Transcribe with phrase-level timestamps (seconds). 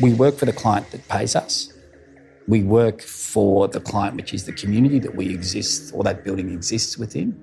[0.00, 1.72] we work for the client that pays us.
[2.48, 6.50] We work for the client, which is the community that we exist or that building
[6.52, 7.36] exists within.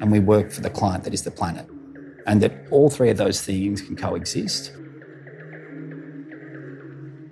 [0.00, 1.66] And we work for the client that is the planet.
[2.26, 4.72] And that all three of those things can coexist.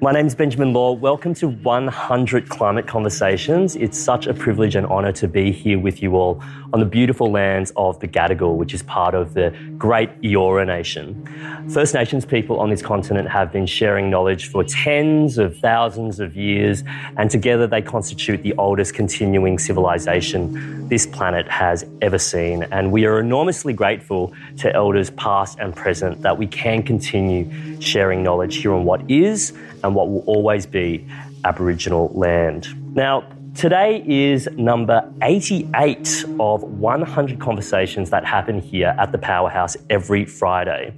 [0.03, 0.93] My name is Benjamin Law.
[0.93, 3.77] Welcome to 100 Climate Conversations.
[3.77, 6.43] It's such a privilege and honour to be here with you all
[6.73, 11.69] on the beautiful lands of the Gadigal, which is part of the great Eora Nation.
[11.69, 16.34] First Nations people on this continent have been sharing knowledge for tens of thousands of
[16.34, 16.83] years,
[17.19, 22.62] and together they constitute the oldest continuing civilization this planet has ever seen.
[22.73, 27.51] And we are enormously grateful to elders past and present that we can continue
[27.83, 31.07] sharing knowledge here on what is and what will always be
[31.45, 32.69] Aboriginal land.
[32.95, 40.25] Now, Today is number 88 of 100 conversations that happen here at the Powerhouse every
[40.25, 40.95] Friday.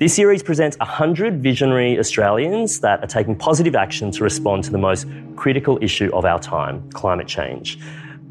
[0.00, 4.78] This series presents 100 visionary Australians that are taking positive action to respond to the
[4.78, 7.78] most critical issue of our time climate change.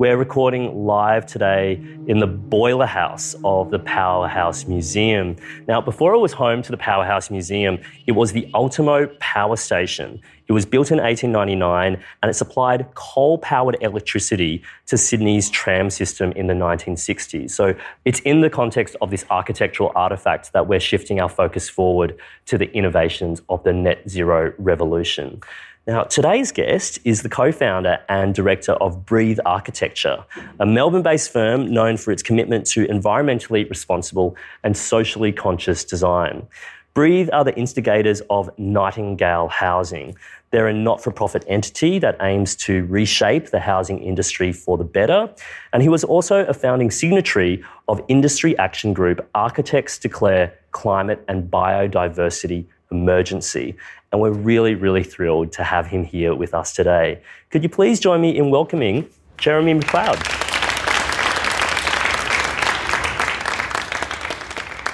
[0.01, 1.73] We're recording live today
[2.07, 5.35] in the boiler house of the Powerhouse Museum.
[5.67, 10.19] Now, before it was home to the Powerhouse Museum, it was the Ultimo Power Station.
[10.47, 16.31] It was built in 1899 and it supplied coal powered electricity to Sydney's tram system
[16.31, 17.51] in the 1960s.
[17.51, 22.17] So it's in the context of this architectural artifact that we're shifting our focus forward
[22.47, 25.41] to the innovations of the net zero revolution.
[25.87, 30.23] Now, today's guest is the co founder and director of Breathe Architecture,
[30.59, 36.45] a Melbourne based firm known for its commitment to environmentally responsible and socially conscious design.
[36.93, 40.15] Breathe are the instigators of Nightingale Housing.
[40.51, 44.83] They're a not for profit entity that aims to reshape the housing industry for the
[44.83, 45.33] better.
[45.73, 51.49] And he was also a founding signatory of industry action group Architects Declare Climate and
[51.49, 53.77] Biodiversity Emergency
[54.11, 57.21] and we're really, really thrilled to have him here with us today.
[57.49, 60.17] Could you please join me in welcoming Jeremy McLeod?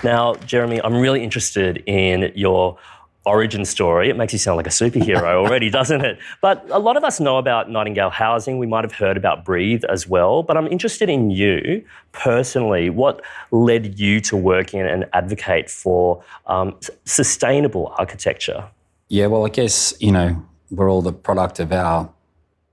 [0.04, 2.78] Now, Jeremy, I'm really interested in your
[3.28, 4.10] origin story.
[4.10, 6.18] It makes you sound like a superhero already, doesn't it?
[6.42, 8.58] But a lot of us know about Nightingale Housing.
[8.58, 10.44] We might have heard about Breathe as well.
[10.44, 12.90] But I'm interested in you personally.
[12.90, 13.22] What
[13.52, 18.70] led you to work in and advocate for um, sustainable architecture?
[19.10, 22.10] Yeah, well, I guess, you know, we're all the product of our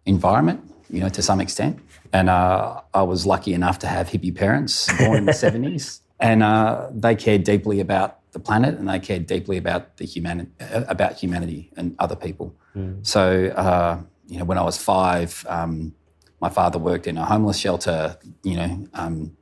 [0.06, 0.60] environment,
[0.90, 1.78] you know, to some extent.
[2.12, 6.00] And uh, I was lucky enough to have hippie parents born in the 70s.
[6.20, 10.50] And uh, they cared deeply about the planet and they cared deeply about the humanity,
[10.60, 12.54] uh, about humanity and other people.
[12.76, 13.06] Mm.
[13.06, 15.94] So, uh, you know, when I was five, um,
[16.40, 19.36] my father worked in a homeless shelter, you know, um,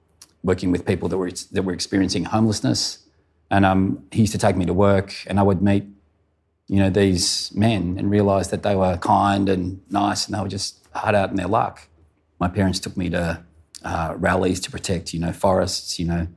[0.44, 3.04] working with people that were, that were experiencing homelessness.
[3.50, 5.84] And um, he used to take me to work and I would meet
[6.68, 10.48] you know, these men and realize that they were kind and nice and they were
[10.48, 11.88] just hard out in their luck.
[12.38, 13.42] My parents took me to
[13.84, 15.98] uh, rallies to protect, you know, forests.
[15.98, 16.28] You know,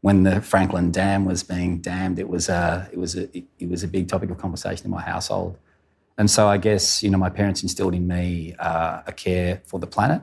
[0.00, 3.28] when the Franklin Dam was being dammed, it was a it was a
[3.58, 5.58] it was a big topic of conversation in my household.
[6.16, 9.78] And so I guess you know my parents instilled in me uh, a care for
[9.80, 10.22] the planet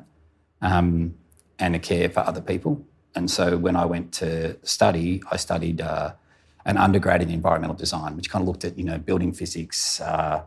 [0.61, 1.15] um,
[1.59, 2.85] and a care for other people.
[3.15, 5.81] And so when I went to study, I studied.
[5.81, 6.13] Uh,
[6.65, 10.41] an undergrad in environmental design, which kind of looked at you know building physics, uh,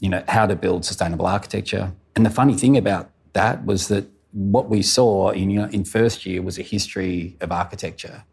[0.00, 1.92] you know how to build sustainable architecture.
[2.16, 5.84] And the funny thing about that was that what we saw in you know, in
[5.84, 8.24] first year was a history of architecture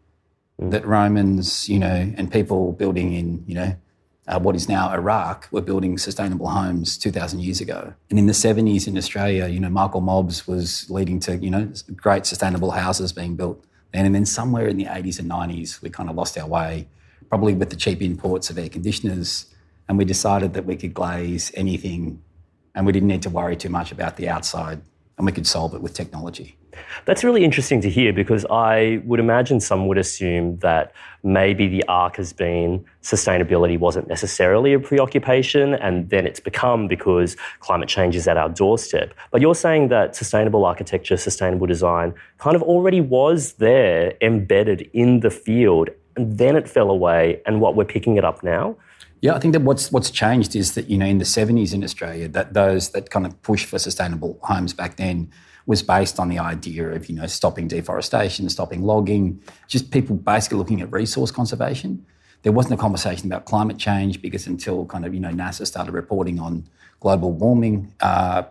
[0.60, 0.70] mm.
[0.70, 3.76] that Romans, you know, and people building in you know
[4.30, 7.94] uh, what is now Iraq were building sustainable homes 2,000 years ago.
[8.10, 11.72] And in the 70s in Australia, you know, Michael Mobbs was leading to, you know,
[11.96, 14.06] great sustainable houses being built then.
[14.06, 16.86] And then somewhere in the 80s and 90s, we kind of lost our way
[17.28, 19.46] probably with the cheap imports of air conditioners,
[19.88, 22.22] and we decided that we could glaze anything
[22.74, 24.80] and we didn't need to worry too much about the outside
[25.16, 26.56] and we could solve it with technology.
[27.04, 30.92] That's really interesting to hear because I would imagine some would assume that
[31.22, 37.36] maybe the arc has been sustainability wasn't necessarily a preoccupation and then it's become because
[37.60, 39.14] climate change is at our doorstep.
[39.30, 45.20] But you're saying that sustainable architecture, sustainable design kind of already was there embedded in
[45.20, 48.76] the field and then it fell away, and what we're picking it up now?
[49.22, 51.84] Yeah, I think that what's what's changed is that you know in the seventies in
[51.84, 55.30] Australia that those that kind of push for sustainable homes back then
[55.70, 60.58] was based on the idea of you know stopping deforestation, stopping logging, just people basically
[60.58, 62.04] looking at resource conservation.
[62.42, 65.92] There wasn't a conversation about climate change because until kind of you know NASA started
[65.92, 66.66] reporting on
[66.98, 68.42] global warming, uh,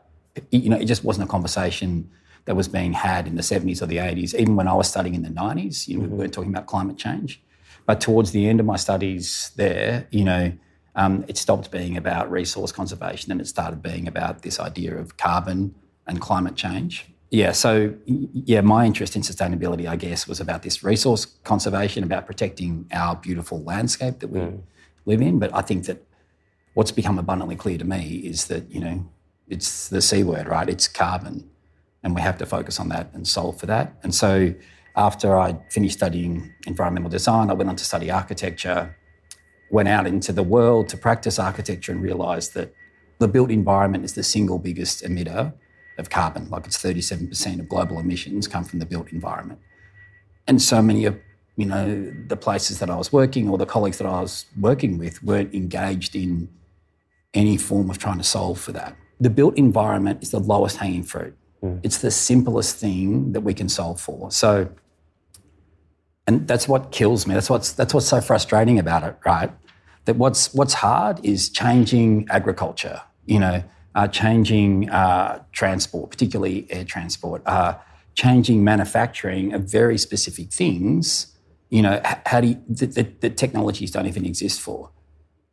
[0.50, 2.10] you know it just wasn't a conversation
[2.46, 4.34] that was being had in the 70s or the 80s.
[4.34, 6.14] Even when I was studying in the 90s, you know, mm-hmm.
[6.14, 7.42] we weren't talking about climate change.
[7.86, 10.54] But towards the end of my studies there, you know,
[10.96, 15.18] um, it stopped being about resource conservation and it started being about this idea of
[15.18, 15.76] carbon
[16.10, 17.06] and climate change.
[17.32, 22.26] Yeah, so yeah, my interest in sustainability, I guess, was about this resource conservation, about
[22.26, 24.62] protecting our beautiful landscape that we mm.
[25.06, 25.38] live in.
[25.38, 26.04] But I think that
[26.74, 29.06] what's become abundantly clear to me is that, you know,
[29.48, 30.68] it's the C word, right?
[30.68, 31.50] It's carbon.
[32.02, 33.94] And we have to focus on that and solve for that.
[34.02, 34.56] And so
[34.96, 38.96] after I finished studying environmental design, I went on to study architecture,
[39.70, 42.74] went out into the world to practice architecture and realised that
[43.20, 45.54] the built environment is the single biggest emitter
[46.00, 46.50] of carbon.
[46.50, 49.60] Like it's 37% of global emissions come from the built environment.
[50.48, 51.20] And so many of
[51.56, 54.98] you know the places that I was working or the colleagues that I was working
[54.98, 56.50] with weren't engaged in
[57.34, 58.96] any form of trying to solve for that.
[59.20, 61.36] The built environment is the lowest hanging fruit.
[61.62, 61.82] Mm.
[61.84, 64.32] It's the simplest thing that we can solve for.
[64.32, 64.70] So
[66.30, 67.34] and that's what kills me.
[67.34, 69.52] That's what's that's what's so frustrating about it, right?
[70.06, 73.64] That what's what's hard is changing agriculture, you know,
[74.08, 77.76] changing uh, transport, particularly air transport, uh,
[78.16, 81.36] changing manufacturing of very specific things.
[81.70, 84.90] You know, how do you, the, the, the technologies don't even exist for.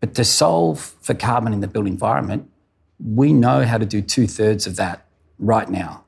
[0.00, 2.50] But to solve for carbon in the built environment,
[2.98, 5.06] we know how to do two thirds of that
[5.38, 6.04] right now,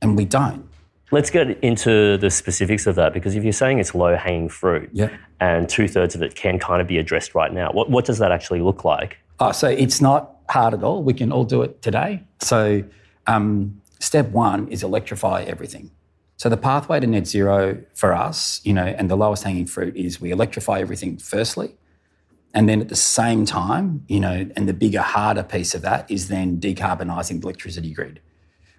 [0.00, 0.68] and we don't.
[1.12, 4.90] Let's get into the specifics of that because if you're saying it's low hanging fruit
[4.92, 5.12] yep.
[5.38, 8.18] and two thirds of it can kind of be addressed right now, what, what does
[8.18, 9.18] that actually look like?
[9.38, 11.02] Oh, so it's not hard at all.
[11.02, 12.22] We can all do it today.
[12.40, 12.84] So,
[13.26, 15.90] um, step one is electrify everything.
[16.36, 19.96] So, the pathway to net zero for us, you know, and the lowest hanging fruit
[19.96, 21.74] is we electrify everything firstly.
[22.54, 26.10] And then at the same time, you know, and the bigger, harder piece of that
[26.10, 28.20] is then decarbonising the electricity grid,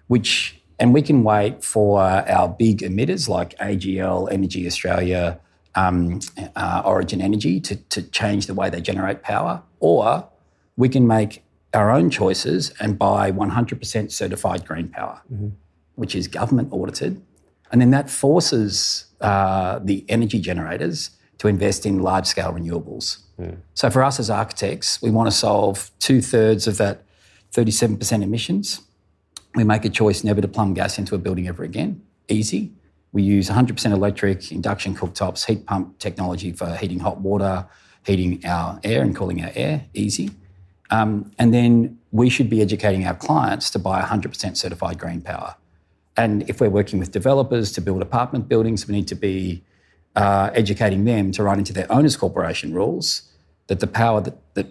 [0.08, 5.38] which, and we can wait for our big emitters like AGL, Energy Australia,
[5.76, 6.18] um,
[6.56, 10.28] uh, Origin Energy to, to change the way they generate power, or
[10.76, 11.44] we can make
[11.78, 15.48] our own choices and buy 100% certified green power, mm-hmm.
[15.94, 17.22] which is government audited.
[17.70, 23.18] And then that forces uh, the energy generators to invest in large scale renewables.
[23.40, 23.58] Mm.
[23.74, 27.04] So for us as architects, we want to solve two thirds of that
[27.52, 28.82] 37% emissions.
[29.54, 32.02] We make a choice never to plumb gas into a building ever again.
[32.28, 32.72] Easy.
[33.12, 37.66] We use 100% electric, induction cooktops, heat pump technology for heating hot water,
[38.04, 39.86] heating our air and cooling our air.
[39.94, 40.30] Easy.
[40.90, 45.56] Um, and then we should be educating our clients to buy 100% certified green power.
[46.16, 49.62] And if we're working with developers to build apartment buildings, we need to be
[50.16, 53.22] uh, educating them to run into their owners corporation rules
[53.68, 54.66] that the power that, that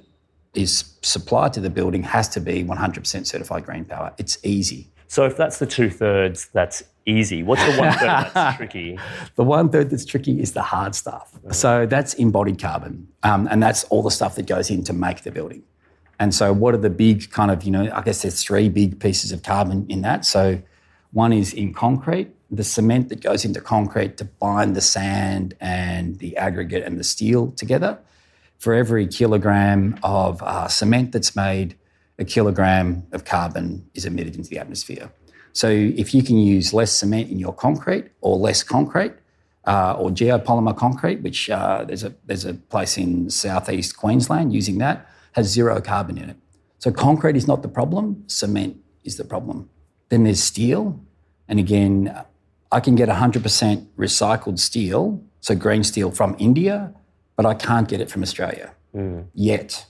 [0.54, 4.14] is supplied to the building has to be 100% certified green power.
[4.18, 4.90] It's easy.
[5.08, 7.44] So if that's the two thirds, that's easy.
[7.44, 9.00] What's the one third that's tricky?
[9.36, 11.32] The one third that's tricky is the hard stuff.
[11.52, 15.22] So that's embodied carbon, um, and that's all the stuff that goes in to make
[15.22, 15.64] the building.
[16.20, 19.00] And so, what are the big kind of, you know, I guess there's three big
[19.00, 20.26] pieces of carbon in that.
[20.26, 20.62] So,
[21.12, 26.18] one is in concrete, the cement that goes into concrete to bind the sand and
[26.20, 28.00] the aggregate and the steel together.
[28.58, 31.76] For every kilogram of uh, cement that's made,
[32.18, 35.12] a kilogram of carbon is emitted into the atmosphere.
[35.54, 39.14] So, if you can use less cement in your concrete or less concrete,
[39.66, 44.78] uh, or geopolymer concrete, which uh, there's a there's a place in southeast Queensland using
[44.80, 45.06] that
[45.38, 46.38] has zero carbon in it.
[46.80, 49.70] So concrete is not the problem, cement is the problem.
[50.10, 51.00] Then there's steel.
[51.48, 52.14] And again,
[52.72, 56.92] I can get 100% recycled steel, so green steel from India,
[57.36, 59.26] but I can't get it from Australia mm.
[59.36, 59.86] yet.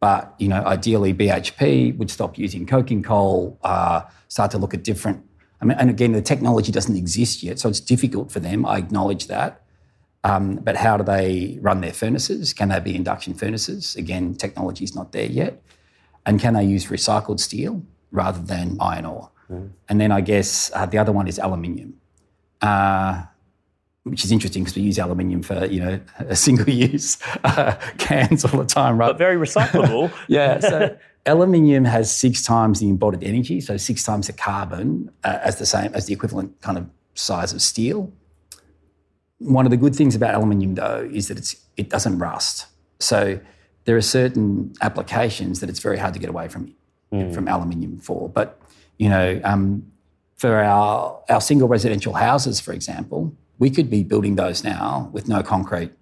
[0.00, 4.82] But you know, ideally, BHP would stop using coking coal, uh, start to look at
[4.82, 5.24] different.
[5.60, 8.66] I mean, and again, the technology doesn't exist yet, so it's difficult for them.
[8.66, 9.61] I acknowledge that.
[10.24, 12.52] Um, but how do they run their furnaces?
[12.52, 13.96] Can they be induction furnaces?
[13.96, 15.62] Again, technology is not there yet.
[16.24, 19.30] And can they use recycled steel rather than iron ore?
[19.50, 19.70] Mm.
[19.88, 21.94] And then I guess uh, the other one is aluminium,
[22.60, 23.24] uh,
[24.04, 28.44] which is interesting because we use aluminium for you know a single use uh, cans
[28.44, 29.08] all the time, right?
[29.08, 30.12] But very recyclable.
[30.28, 30.60] yeah.
[30.60, 35.58] So aluminium has six times the embodied energy, so six times the carbon uh, as
[35.58, 38.12] the same as the equivalent kind of size of steel.
[39.44, 42.66] One of the good things about aluminium, though, is that it's, it doesn't rust.
[43.00, 43.40] So
[43.84, 46.74] there are certain applications that it's very hard to get away from
[47.12, 47.34] mm.
[47.34, 48.28] from aluminium for.
[48.28, 48.58] But
[48.98, 49.90] you know, um,
[50.36, 55.28] for our our single residential houses, for example, we could be building those now with
[55.28, 55.92] no concrete,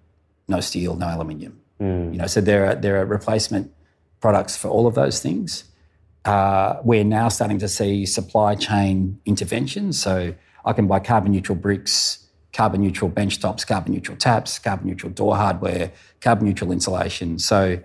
[0.47, 1.59] no steel, no aluminium.
[1.79, 2.13] Mm.
[2.13, 3.71] You know, so there are there are replacement
[4.19, 5.63] products for all of those things.
[6.23, 9.99] Uh, we're now starting to see supply chain interventions.
[9.99, 14.87] So I can buy carbon neutral bricks carbon neutral bench tops, carbon neutral taps, carbon
[14.87, 17.39] neutral door hardware, carbon neutral insulation.
[17.39, 17.79] So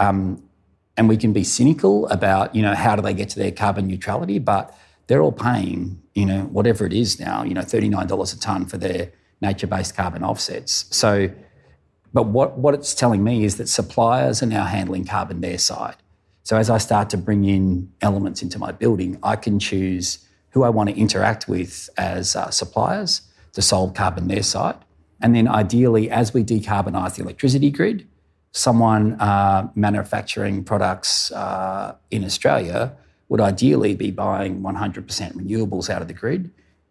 [0.00, 0.42] Um,
[0.96, 3.86] and we can be cynical about, you know, how do they get to their carbon
[3.86, 8.40] neutrality, but they're all paying, you know, whatever it is now, you know, $39 a
[8.40, 10.86] tonne for their nature-based carbon offsets.
[10.90, 11.30] So,
[12.12, 15.96] but what, what it's telling me is that suppliers are now handling carbon their side.
[16.42, 20.64] So as I start to bring in elements into my building, I can choose who
[20.64, 23.22] I want to interact with as uh, suppliers
[23.52, 24.76] to solve carbon their side.
[25.20, 28.06] And then ideally, as we decarbonise the electricity grid,
[28.52, 32.92] someone uh, manufacturing products uh, in Australia
[33.28, 36.50] would ideally be buying 100% renewables out of the grid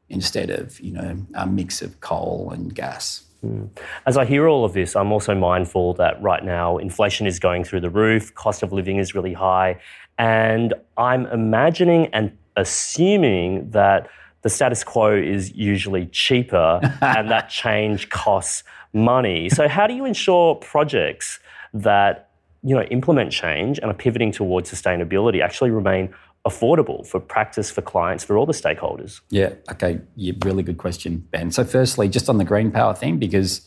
[0.10, 3.24] instead of, you know, a mix of coal and gas.
[3.46, 3.70] Mm.
[4.06, 7.64] As I hear all of this, I'm also mindful that right now inflation is going
[7.64, 9.80] through the roof, cost of living is really high,
[10.18, 14.10] and I'm imagining and assuming that
[14.42, 19.50] the status quo is usually cheaper and that change costs money.
[19.50, 21.40] So how do you ensure projects
[21.74, 22.30] that
[22.64, 26.14] you know implement change and are pivoting towards sustainability actually remain
[26.48, 29.22] affordable for practice, for clients, for all the stakeholders?
[29.30, 30.00] Yeah, okay.
[30.16, 31.52] Yeah, really good question, Ben.
[31.52, 33.62] So, firstly, just on the green power thing, because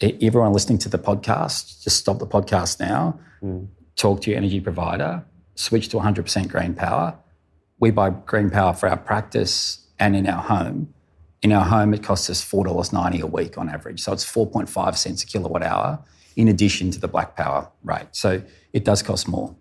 [0.00, 3.66] everyone listening to the podcast, just stop the podcast now, mm.
[3.96, 5.24] talk to your energy provider,
[5.54, 7.18] switch to 100% green power.
[7.78, 10.92] We buy green power for our practice and in our home.
[11.42, 14.00] In our home, it costs us $4.90 a week on average.
[14.00, 16.00] So, it's 4.5 cents a kilowatt hour
[16.36, 18.08] in addition to the black power rate.
[18.12, 18.42] So,
[18.72, 19.54] it does cost more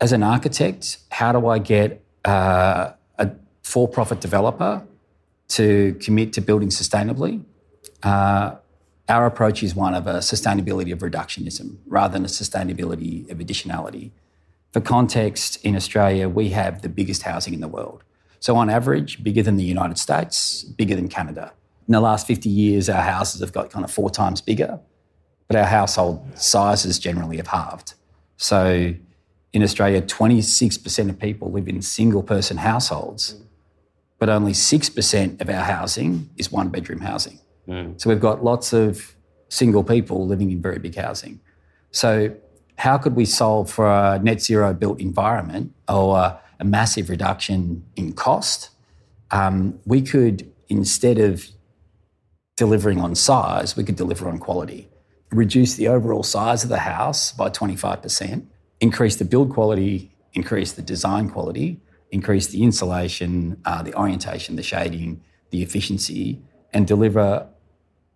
[0.00, 3.30] as an architect, how do I get uh, a
[3.62, 4.82] for profit developer
[5.48, 7.42] to commit to building sustainably?
[8.02, 8.56] Uh,
[9.08, 14.10] our approach is one of a sustainability of reductionism rather than a sustainability of additionality.
[14.72, 18.02] For context, in Australia, we have the biggest housing in the world.
[18.44, 21.54] So, on average, bigger than the United States, bigger than Canada.
[21.88, 24.80] In the last 50 years, our houses have got kind of four times bigger,
[25.48, 27.94] but our household sizes generally have halved.
[28.36, 28.92] So,
[29.54, 33.40] in Australia, 26% of people live in single person households,
[34.18, 37.38] but only 6% of our housing is one bedroom housing.
[37.66, 37.98] Mm.
[37.98, 39.16] So we've got lots of
[39.48, 41.40] single people living in very big housing.
[41.92, 42.36] So,
[42.76, 48.12] how could we solve for a net zero built environment or a, massive reduction in
[48.12, 48.70] cost?
[49.30, 51.46] Um, we could, instead of
[52.56, 54.88] delivering on size, we could deliver on quality.
[55.30, 58.46] Reduce the overall size of the house by 25%
[58.80, 61.80] increase the build quality, increase the design quality,
[62.10, 66.40] increase the insulation, uh, the orientation, the shading, the efficiency,
[66.72, 67.46] and deliver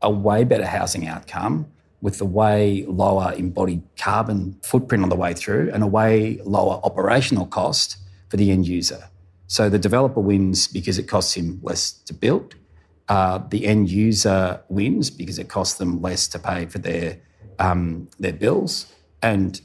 [0.03, 1.67] a way better housing outcome
[2.01, 6.81] with a way lower embodied carbon footprint on the way through and a way lower
[6.85, 7.97] operational cost
[8.29, 9.09] for the end user.
[9.47, 12.55] So the developer wins because it costs him less to build.
[13.09, 17.21] Uh, the end user wins because it costs them less to pay for their
[17.59, 19.61] um, their bills, and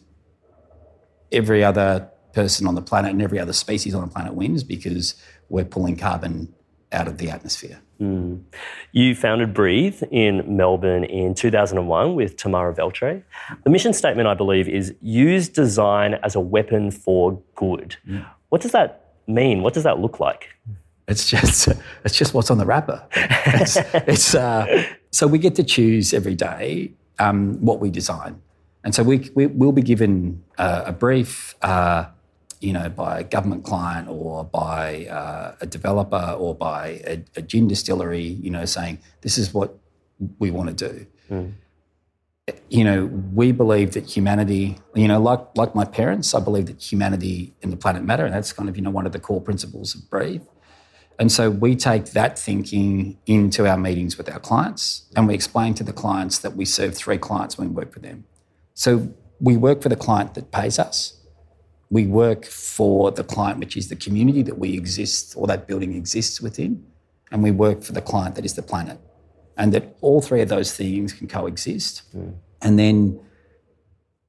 [1.31, 5.15] every other person on the planet and every other species on the planet wins because
[5.49, 6.53] we're pulling carbon
[6.91, 7.79] out of the atmosphere.
[7.99, 8.43] Mm.
[8.91, 13.23] You founded Breathe in Melbourne in 2001 with Tamara Veltre.
[13.63, 17.95] The mission statement, I believe, is use design as a weapon for good.
[18.07, 18.25] Mm.
[18.53, 19.63] What does that mean?
[19.63, 20.49] What does that look like?
[21.07, 21.69] It's just
[22.05, 23.03] it's just what's on the wrapper.
[23.15, 28.39] It's, it's uh, so we get to choose every day um, what we design.
[28.83, 32.05] And so we, we will be given uh, a brief, uh,
[32.61, 37.41] you know, by a government client or by uh, a developer or by a, a,
[37.41, 39.79] gin distillery, you know, saying this is what
[40.37, 41.07] we want to do.
[41.31, 41.53] Mm.
[42.69, 46.81] You know, we believe that humanity, you know, like like my parents, I believe that
[46.81, 49.39] humanity and the planet matter, and that's kind of you know one of the core
[49.39, 50.43] principles of Breathe.
[51.17, 55.73] And so we take that thinking into our meetings with our clients, and we explain
[55.75, 58.25] to the clients that we serve three clients when we work with them.
[58.73, 61.21] So we work for the client that pays us.
[61.89, 65.95] We work for the client, which is the community that we exist or that building
[65.95, 66.85] exists within.
[67.31, 68.99] And we work for the client that is the planet.
[69.57, 72.03] And that all three of those things can coexist.
[72.15, 72.33] Mm.
[72.61, 73.19] And then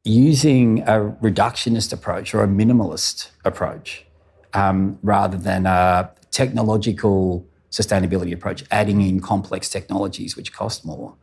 [0.04, 4.04] using a reductionist approach or a minimalist approach
[4.52, 11.14] um, rather than a technological sustainability approach, adding in complex technologies which cost more.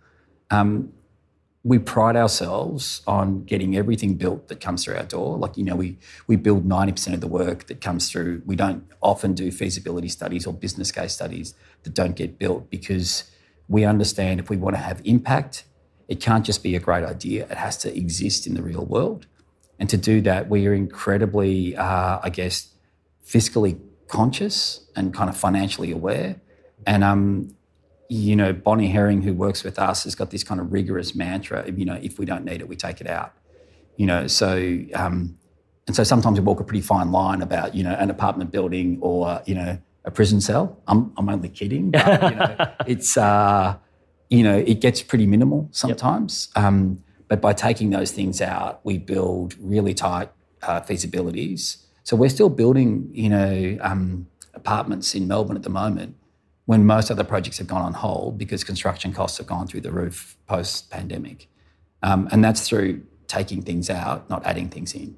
[0.49, 0.91] Um,
[1.63, 5.37] we pride ourselves on getting everything built that comes through our door.
[5.37, 8.41] Like, you know, we, we build 90% of the work that comes through.
[8.45, 11.53] We don't often do feasibility studies or business case studies
[11.83, 13.25] that don't get built because
[13.67, 15.65] we understand if we want to have impact,
[16.07, 19.27] it can't just be a great idea, it has to exist in the real world.
[19.79, 22.69] And to do that, we are incredibly, uh, I guess,
[23.25, 26.39] fiscally conscious and kind of financially aware.
[26.85, 27.55] And um,
[28.09, 31.69] you know, Bonnie Herring, who works with us, has got this kind of rigorous mantra
[31.71, 33.33] you know, if we don't need it, we take it out.
[33.95, 35.37] You know, so um,
[35.87, 38.97] and so sometimes we walk a pretty fine line about you know an apartment building
[39.01, 40.81] or you know a prison cell.
[40.87, 41.91] I'm I'm only kidding.
[41.91, 43.77] But, you know, it's uh,
[44.29, 46.49] you know it gets pretty minimal sometimes.
[46.55, 46.65] Yep.
[46.65, 50.29] Um, but by taking those things out, we build really tight
[50.63, 51.85] uh, feasibilities.
[52.03, 56.17] So we're still building, you know, um, apartments in Melbourne at the moment
[56.65, 59.91] when most other projects have gone on hold because construction costs have gone through the
[59.91, 61.47] roof post pandemic.
[62.03, 65.17] Um, and that's through taking things out, not adding things in.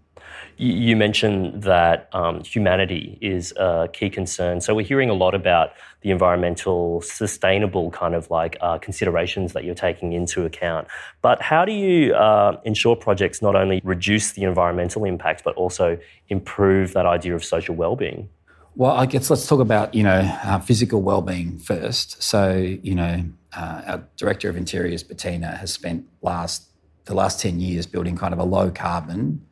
[0.58, 4.62] You mentioned that um, humanity is a key concern.
[4.62, 5.72] So we're hearing a lot about
[6.02, 10.88] the environmental, sustainable kind of like uh, considerations that you're taking into account.
[11.22, 15.98] But how do you uh, ensure projects not only reduce the environmental impact, but also
[16.30, 18.30] improve that idea of social well-being?
[18.76, 22.22] Well, I guess let's talk about you know uh, physical well-being first.
[22.24, 26.70] So you know, uh, our director of interiors, Bettina, has spent last
[27.06, 29.46] the last ten years building kind of a low carbon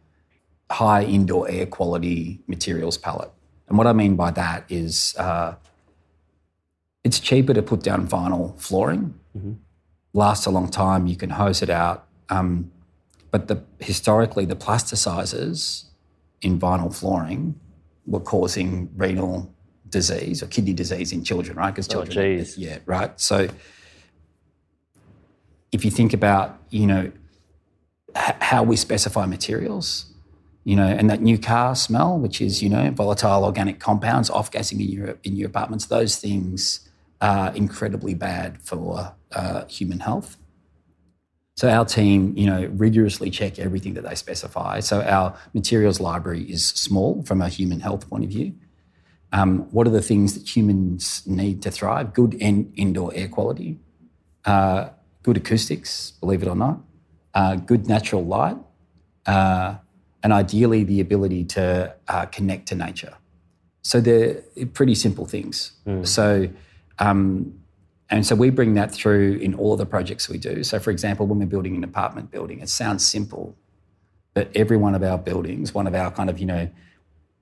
[0.72, 3.32] high indoor air quality materials palette.
[3.68, 5.56] And what I mean by that is uh,
[7.04, 9.54] it's cheaper to put down vinyl flooring, mm-hmm.
[10.14, 12.08] lasts a long time, you can hose it out.
[12.30, 12.72] Um,
[13.32, 15.86] but the, historically, the plasticizers
[16.42, 17.60] in vinyl flooring
[18.06, 19.54] were causing renal
[19.90, 21.72] disease or kidney disease in children, right?
[21.72, 23.20] Because oh, children, oh, yeah, right.
[23.20, 23.48] So
[25.72, 27.12] if you think about, you know,
[28.16, 30.11] h- how we specify materials,
[30.64, 34.52] you know, and that new car smell, which is, you know, volatile organic compounds off
[34.52, 36.88] gassing in your in your apartments, those things
[37.20, 40.38] are incredibly bad for uh, human health.
[41.56, 44.80] So our team, you know, rigorously check everything that they specify.
[44.80, 48.56] So our materials library is small from a human health point of view.
[49.32, 52.14] Um, what are the things that humans need to thrive?
[52.14, 53.80] Good in, indoor air quality,
[54.46, 54.90] uh,
[55.24, 56.80] good acoustics, believe it or not,
[57.34, 58.58] uh, good natural light,
[59.26, 59.76] uh,
[60.24, 63.14] and ideally the ability to uh, connect to nature.
[63.82, 64.42] So they're
[64.74, 65.72] pretty simple things.
[65.88, 66.08] Mm.
[66.08, 66.50] So,
[67.00, 67.54] um,
[68.10, 70.64] and so we bring that through in all of the projects we do.
[70.64, 73.56] So, for example, when we're building an apartment building, it sounds simple,
[74.34, 76.70] but every one of our buildings, one of our kind of, you know,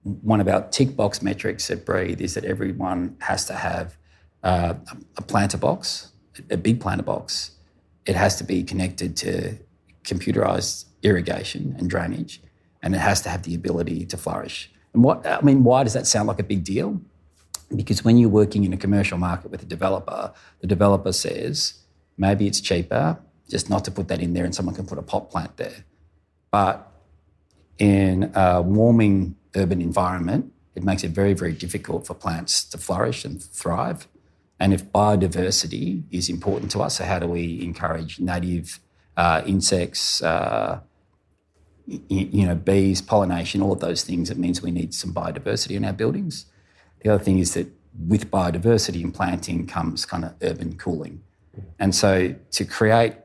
[0.04, 3.98] one of our tick box metrics at Breathe is that everyone has to have
[4.44, 4.76] uh,
[5.18, 6.12] a planter box,
[6.50, 7.52] a big planter box.
[8.06, 9.58] It has to be connected to
[10.04, 12.42] computerized irrigation and drainage
[12.82, 14.72] and it has to have the ability to flourish.
[14.94, 17.00] And what I mean, why does that sound like a big deal?
[17.76, 21.74] Because when you're working in a commercial market with a developer, the developer says
[22.18, 25.02] maybe it's cheaper just not to put that in there and someone can put a
[25.02, 25.86] pot plant there.
[26.52, 26.92] But
[27.78, 33.26] in a warming urban environment, it makes it very, very difficult for plants to flourish
[33.26, 34.08] and thrive.
[34.60, 38.80] And if biodiversity is important to us, so how do we encourage native
[39.18, 40.82] uh, insects, uh,
[42.08, 45.84] you know, bees, pollination, all of those things, it means we need some biodiversity in
[45.84, 46.46] our buildings.
[47.02, 47.68] The other thing is that
[48.08, 51.24] with biodiversity and planting comes kind of urban cooling.
[51.80, 53.16] And so to create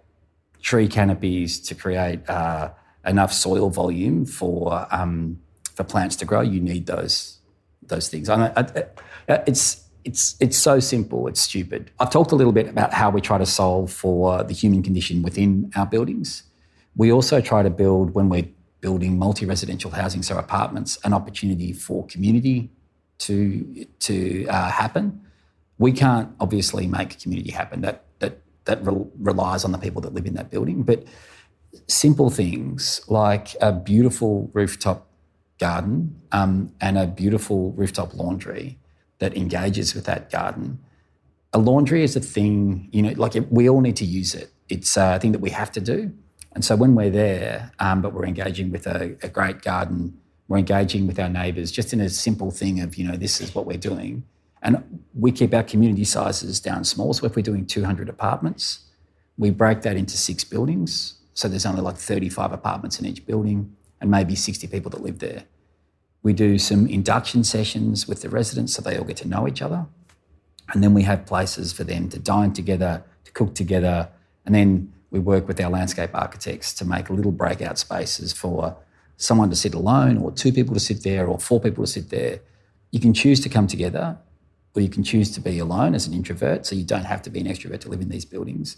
[0.62, 2.70] tree canopies, to create uh,
[3.04, 5.38] enough soil volume for, um,
[5.74, 7.38] for plants to grow, you need those,
[7.82, 8.28] those things.
[8.28, 11.90] I, I, it's, it's, it's so simple, it's stupid.
[12.00, 15.22] I've talked a little bit about how we try to solve for the human condition
[15.22, 16.44] within our buildings.
[16.96, 18.48] We also try to build, when we're
[18.80, 22.70] building multi residential housing, so apartments, an opportunity for community
[23.18, 25.20] to, to uh, happen.
[25.78, 27.80] We can't obviously make community happen.
[27.80, 30.82] That, that, that re- relies on the people that live in that building.
[30.82, 31.04] But
[31.88, 35.06] simple things like a beautiful rooftop
[35.58, 38.78] garden um, and a beautiful rooftop laundry
[39.18, 40.78] that engages with that garden.
[41.52, 44.52] A laundry is a thing, you know, like it, we all need to use it.
[44.68, 46.12] It's a thing that we have to do.
[46.54, 50.58] And so when we're there, um, but we're engaging with a, a, great garden, we're
[50.58, 53.66] engaging with our neighbours just in a simple thing of, you know, this is what
[53.66, 54.24] we're doing.
[54.62, 57.12] And we keep our community sizes down small.
[57.12, 58.80] So if we're doing 200 apartments,
[59.36, 61.14] we break that into six buildings.
[61.34, 65.18] So there's only like 35 apartments in each building and maybe 60 people that live
[65.18, 65.44] there.
[66.22, 69.60] We do some induction sessions with the residents so they all get to know each
[69.60, 69.86] other.
[70.72, 74.08] And then we have places for them to dine together, to cook together,
[74.46, 78.76] and then we work with our landscape architects to make little breakout spaces for
[79.16, 82.10] someone to sit alone or two people to sit there or four people to sit
[82.10, 82.40] there.
[82.90, 84.18] You can choose to come together
[84.74, 87.30] or you can choose to be alone as an introvert, so you don't have to
[87.30, 88.76] be an extrovert to live in these buildings.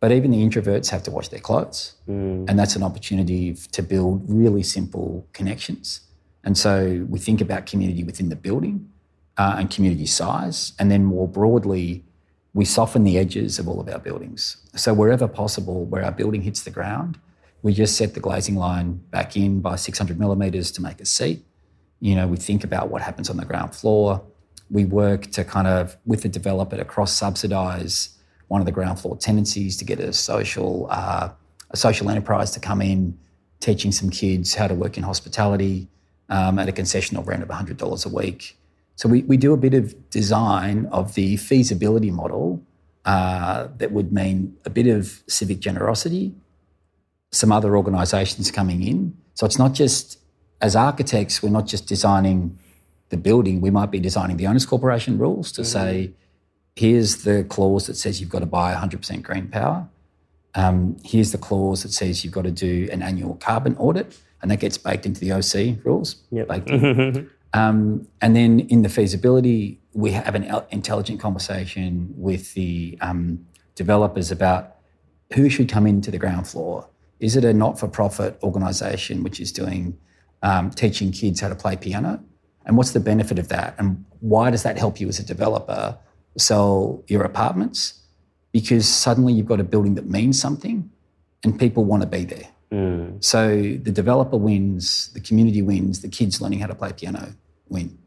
[0.00, 1.94] But even the introverts have to wash their clothes.
[2.08, 2.50] Mm.
[2.50, 6.00] And that's an opportunity to build really simple connections.
[6.42, 8.90] And so we think about community within the building
[9.38, 10.72] uh, and community size.
[10.80, 12.05] And then more broadly,
[12.56, 14.56] we soften the edges of all of our buildings.
[14.74, 17.18] So wherever possible, where our building hits the ground,
[17.62, 21.44] We just set the glazing line back in by 600 millimeters to make a seat.
[22.00, 24.22] You know, we think about what happens on the ground floor.
[24.70, 28.10] We work to kind of, with the developer, to cross subsidize
[28.48, 31.30] one of the ground floor tenancies to get a social, uh,
[31.70, 33.18] a social enterprise to come in,
[33.58, 35.88] teaching some kids how to work in hospitality
[36.28, 38.56] um, at a concessional rent of $100 a week.
[38.96, 42.62] So we, we do a bit of design of the feasibility model
[43.04, 46.34] uh, that would mean a bit of civic generosity,
[47.30, 49.16] some other organisations coming in.
[49.34, 50.18] So it's not just,
[50.62, 52.58] as architects, we're not just designing
[53.10, 55.70] the building, we might be designing the owners corporation rules to mm-hmm.
[55.70, 56.12] say,
[56.74, 59.88] here's the clause that says you've got to buy 100% green power.
[60.54, 64.50] Um, here's the clause that says you've got to do an annual carbon audit, and
[64.50, 66.16] that gets baked into the OC rules.
[66.30, 66.48] Yep.
[67.56, 74.30] um, and then in the feasibility, we have an intelligent conversation with the um, developers
[74.30, 74.76] about
[75.34, 76.88] who should come into the ground floor.
[77.18, 79.96] Is it a not-for-profit organisation which is doing
[80.42, 82.22] um, teaching kids how to play piano?
[82.66, 83.74] And what's the benefit of that?
[83.78, 85.98] And why does that help you as a developer
[86.36, 88.02] sell your apartments?
[88.52, 90.90] Because suddenly you've got a building that means something,
[91.42, 92.48] and people want to be there.
[92.72, 93.24] Mm.
[93.24, 97.34] So the developer wins, the community wins, the kids learning how to play piano
[97.68, 97.98] win.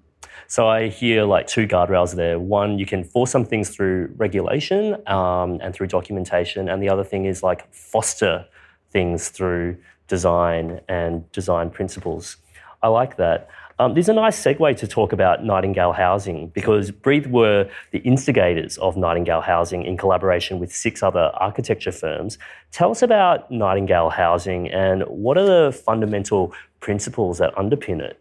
[0.47, 2.39] So I hear like two guardrails there.
[2.39, 7.03] One, you can force some things through regulation um, and through documentation, and the other
[7.03, 8.45] thing is like foster
[8.91, 12.37] things through design and design principles.
[12.81, 13.49] I like that.
[13.77, 18.77] Um, there's a nice segue to talk about Nightingale Housing because Breathe were the instigators
[18.79, 22.37] of Nightingale Housing in collaboration with six other architecture firms.
[22.71, 28.19] Tell us about Nightingale Housing and what are the fundamental principles that underpin it?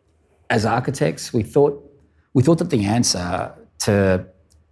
[0.51, 1.85] As architects, we thought
[2.35, 4.27] we thought that the answer to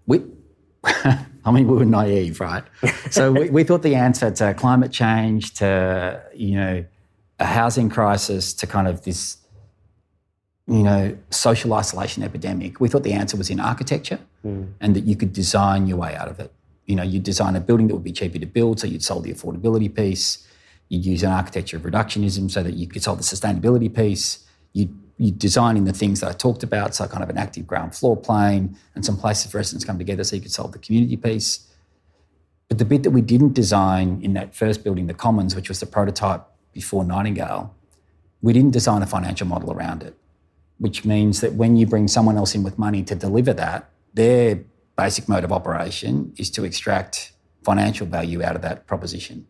[0.07, 0.23] we
[0.85, 2.65] I mean we were naive, right?
[3.11, 6.85] so we, we thought the answer to climate change, to you know,
[7.39, 9.39] a housing crisis, to kind of this
[10.69, 14.69] you know, social isolation epidemic, we thought the answer was in architecture mm.
[14.81, 16.53] and that you could design your way out of it.
[16.87, 19.25] You know, you'd design a building that would be cheaper to build, so you'd solve
[19.25, 20.47] the affordability piece.
[20.89, 24.45] You'd use an architecture of reductionism so that you could solve the sustainability piece.
[24.73, 27.95] You'd you designing the things that I talked about, so kind of an active ground
[27.95, 31.17] floor plane and some places for residents come together so you could solve the community
[31.17, 31.67] piece.
[32.69, 35.81] But the bit that we didn't design in that first building, the Commons, which was
[35.81, 37.75] the prototype before Nightingale,
[38.43, 40.15] we didn't design a financial model around it,
[40.79, 44.61] which means that when you bring someone else in with money to deliver that, their
[44.97, 47.33] basic mode of operation is to extract
[47.65, 49.47] financial value out of that proposition.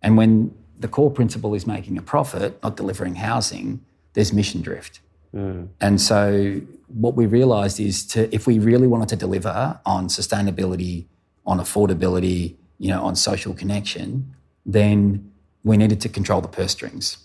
[0.00, 3.84] And when the core principle is making a profit, not delivering housing,
[4.14, 5.00] there's mission drift.
[5.34, 5.68] Mm.
[5.80, 11.06] And so what we realized is to if we really wanted to deliver on sustainability,
[11.44, 15.30] on affordability, you know, on social connection, then
[15.64, 17.18] we needed to control the purse strings.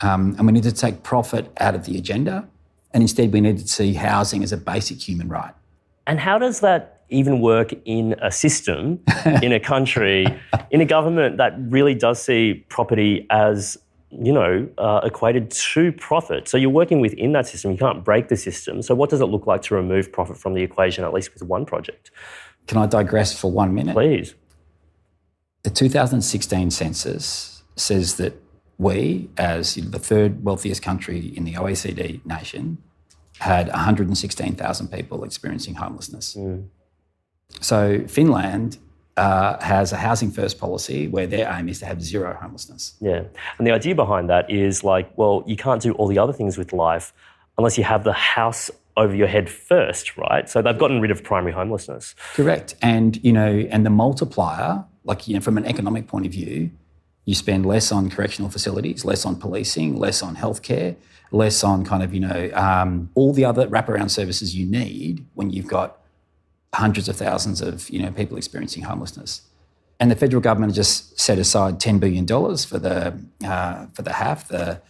[0.00, 2.48] Um, and we needed to take profit out of the agenda.
[2.92, 5.54] And instead, we needed to see housing as a basic human right.
[6.06, 9.00] And how does that even work in a system,
[9.42, 10.26] in a country,
[10.70, 13.76] in a government that really does see property as
[14.10, 16.48] you know, uh, equated to profit.
[16.48, 17.72] So you're working within that system.
[17.72, 18.82] You can't break the system.
[18.82, 21.42] So what does it look like to remove profit from the equation, at least with
[21.42, 22.10] one project?
[22.66, 23.94] Can I digress for one minute?
[23.94, 24.34] Please.
[25.62, 28.40] The 2016 census says that
[28.78, 32.78] we, as the third wealthiest country in the OECD nation,
[33.38, 36.34] had 116,000 people experiencing homelessness.
[36.34, 36.68] Mm.
[37.60, 38.78] So Finland
[39.20, 42.94] uh, has a housing first policy where their aim is to have zero homelessness.
[43.00, 43.24] Yeah.
[43.58, 46.56] And the idea behind that is like, well, you can't do all the other things
[46.56, 47.12] with life
[47.58, 50.48] unless you have the house over your head first, right?
[50.48, 52.14] So they've gotten rid of primary homelessness.
[52.32, 52.74] Correct.
[52.80, 56.70] And, you know, and the multiplier, like, you know, from an economic point of view,
[57.26, 60.96] you spend less on correctional facilities, less on policing, less on healthcare,
[61.30, 65.50] less on kind of, you know, um, all the other wraparound services you need when
[65.50, 65.99] you've got
[66.74, 69.42] hundreds of thousands of you know people experiencing homelessness.
[69.98, 74.02] And the federal government has just set aside ten billion dollars for the uh, for
[74.02, 74.80] the HAF, the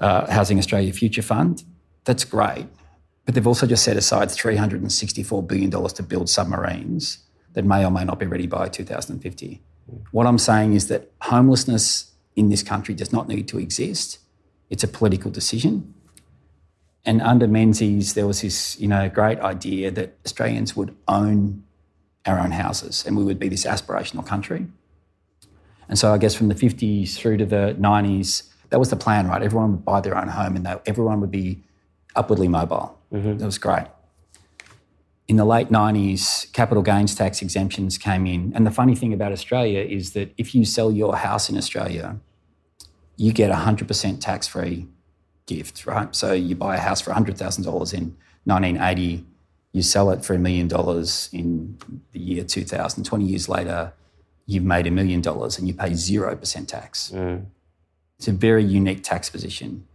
[0.00, 1.62] uh, Housing Australia Future Fund.
[2.04, 2.66] That's great,
[3.24, 7.18] but they've also just set aside three hundred and sixty-four billion dollars to build submarines
[7.54, 9.62] that may or may not be ready by 2050.
[10.10, 14.18] What I'm saying is that homelessness in this country does not need to exist.
[14.70, 15.94] It's a political decision.
[17.06, 21.62] And under Menzies, there was this, you know, great idea that Australians would own
[22.26, 24.66] our own houses and we would be this aspirational country.
[25.88, 29.28] And so I guess from the 50s through to the 90s, that was the plan,
[29.28, 29.42] right?
[29.42, 31.62] Everyone would buy their own home and everyone would be
[32.16, 32.98] upwardly mobile.
[33.12, 33.36] Mm-hmm.
[33.36, 33.86] That was great.
[35.28, 38.52] In the late 90s, capital gains tax exemptions came in.
[38.54, 42.18] And the funny thing about Australia is that if you sell your house in Australia,
[43.16, 44.86] you get 100% tax free
[45.46, 46.14] gift, right?
[46.14, 49.24] So you buy a house for $100,000 in 1980,
[49.72, 51.76] you sell it for a million dollars in
[52.12, 53.04] the year 2000.
[53.04, 53.92] 20 years later,
[54.46, 57.10] you've made a million dollars and you pay 0% tax.
[57.14, 57.46] Mm.
[58.18, 59.86] It's a very unique tax position.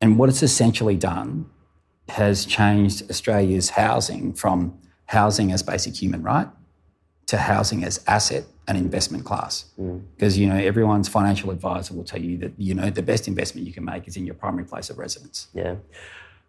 [0.00, 1.46] And what it's essentially done
[2.08, 6.48] has changed Australia's housing from housing as basic human right
[7.26, 9.66] to housing as asset and investment class.
[9.80, 10.02] Mm.
[10.14, 13.66] Because you know everyone's financial advisor will tell you that you know the best investment
[13.66, 15.48] you can make is in your primary place of residence.
[15.54, 15.76] Yeah.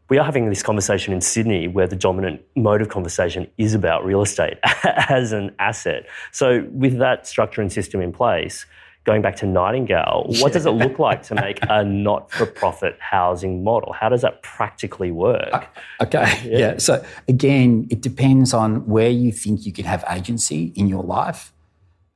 [0.09, 4.05] We are having this conversation in Sydney where the dominant mode of conversation is about
[4.05, 6.05] real estate as an asset.
[6.31, 8.65] So, with that structure and system in place,
[9.05, 12.97] going back to Nightingale, what does it look like to make a not for profit
[12.99, 13.93] housing model?
[13.93, 15.51] How does that practically work?
[15.51, 16.41] Uh, okay.
[16.45, 16.77] Yeah.
[16.77, 21.52] So again, it depends on where you think you can have agency in your life.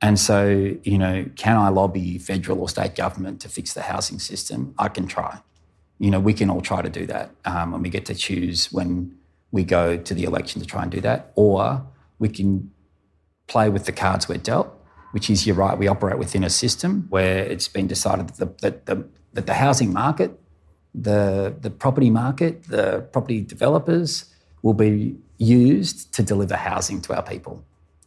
[0.00, 4.18] And so, you know, can I lobby federal or state government to fix the housing
[4.18, 4.74] system?
[4.78, 5.40] I can try.
[5.98, 7.30] You know, we can all try to do that.
[7.44, 9.16] Um, and we get to choose when
[9.50, 11.32] we go to the election to try and do that.
[11.34, 11.84] Or
[12.18, 12.70] we can
[13.48, 14.72] play with the cards we're dealt,
[15.10, 18.70] which is you're right, we operate within a system where it's been decided that the,
[18.70, 20.38] that the, that the housing market,
[20.94, 24.32] the, the property market, the property developers
[24.62, 27.64] will be used to deliver housing to our people.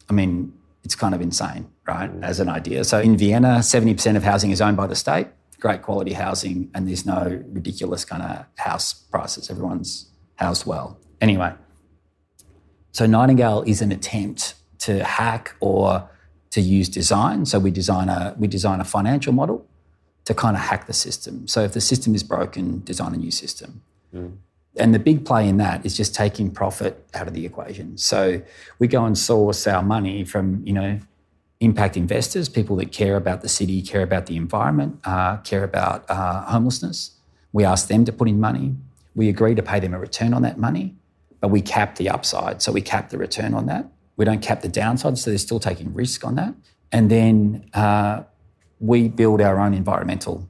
[0.10, 2.24] I mean, it's kind of insane, right, mm.
[2.24, 2.84] as an idea.
[2.84, 5.28] So in Vienna, 70% of housing is owned by the state,
[5.60, 9.50] great quality housing, and there's no ridiculous kind of house prices.
[9.50, 10.98] Everyone's housed well.
[11.20, 11.54] Anyway,
[12.92, 16.10] so Nightingale is an attempt to hack or
[16.50, 17.46] to use design.
[17.46, 19.66] So we design a we design a financial model
[20.26, 21.48] to kind of hack the system.
[21.48, 23.82] So if the system is broken, design a new system.
[24.14, 24.38] Mm.
[24.78, 27.98] And the big play in that is just taking profit out of the equation.
[27.98, 28.42] So
[28.80, 31.00] we go and source our money from, you know,
[31.60, 36.10] impact investors, people that care about the city, care about the environment, uh, care about
[36.10, 37.12] uh, homelessness.
[37.54, 38.76] We ask them to put in money.
[39.14, 40.96] We agree to pay them a return on that money,
[41.40, 42.62] but we cap the upside.
[42.62, 43.86] So we cap the return on that.
[44.16, 46.56] We don't cap the downside, so they're still taking risk on that.
[46.92, 48.24] And then uh,
[48.80, 50.48] we build our own environmental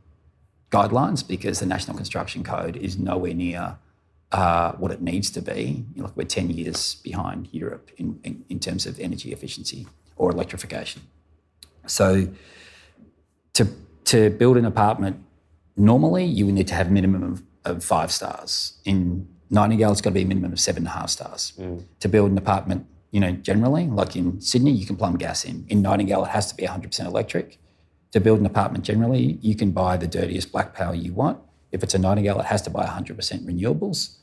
[0.71, 3.77] guidelines because the National Construction Code is nowhere near
[4.31, 5.85] uh, what it needs to be.
[5.93, 9.87] You know, look, we're 10 years behind Europe in, in, in terms of energy efficiency
[10.15, 11.01] or electrification.
[11.85, 12.27] So
[13.53, 13.67] to,
[14.05, 15.23] to build an apartment
[15.75, 18.79] normally, you would need to have a minimum of, of five stars.
[18.85, 21.53] In Nightingale, it's got to be a minimum of seven and a half stars.
[21.99, 25.65] To build an apartment, you know, generally, like in Sydney, you can plumb gas in.
[25.67, 27.57] In Nightingale, it has to be 100% electric.
[28.11, 31.39] To build an apartment generally, you can buy the dirtiest black power you want.
[31.71, 33.15] If it's a Nightingale, it has to buy 100%
[33.45, 34.17] renewables.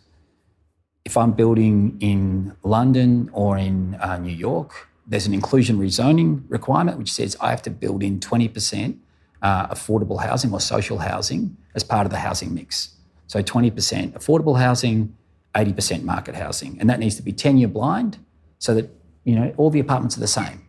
[1.05, 6.99] If I'm building in London or in uh, New York, there's an inclusion rezoning requirement
[6.99, 8.99] which says I have to build in 20%
[9.41, 12.91] uh, affordable housing or social housing as part of the housing mix.
[13.27, 15.17] So 20% affordable housing,
[15.55, 16.79] 80% market housing.
[16.81, 18.19] And that needs to be tenure blind
[18.59, 18.91] so that
[19.25, 20.67] you know all the apartments are the same.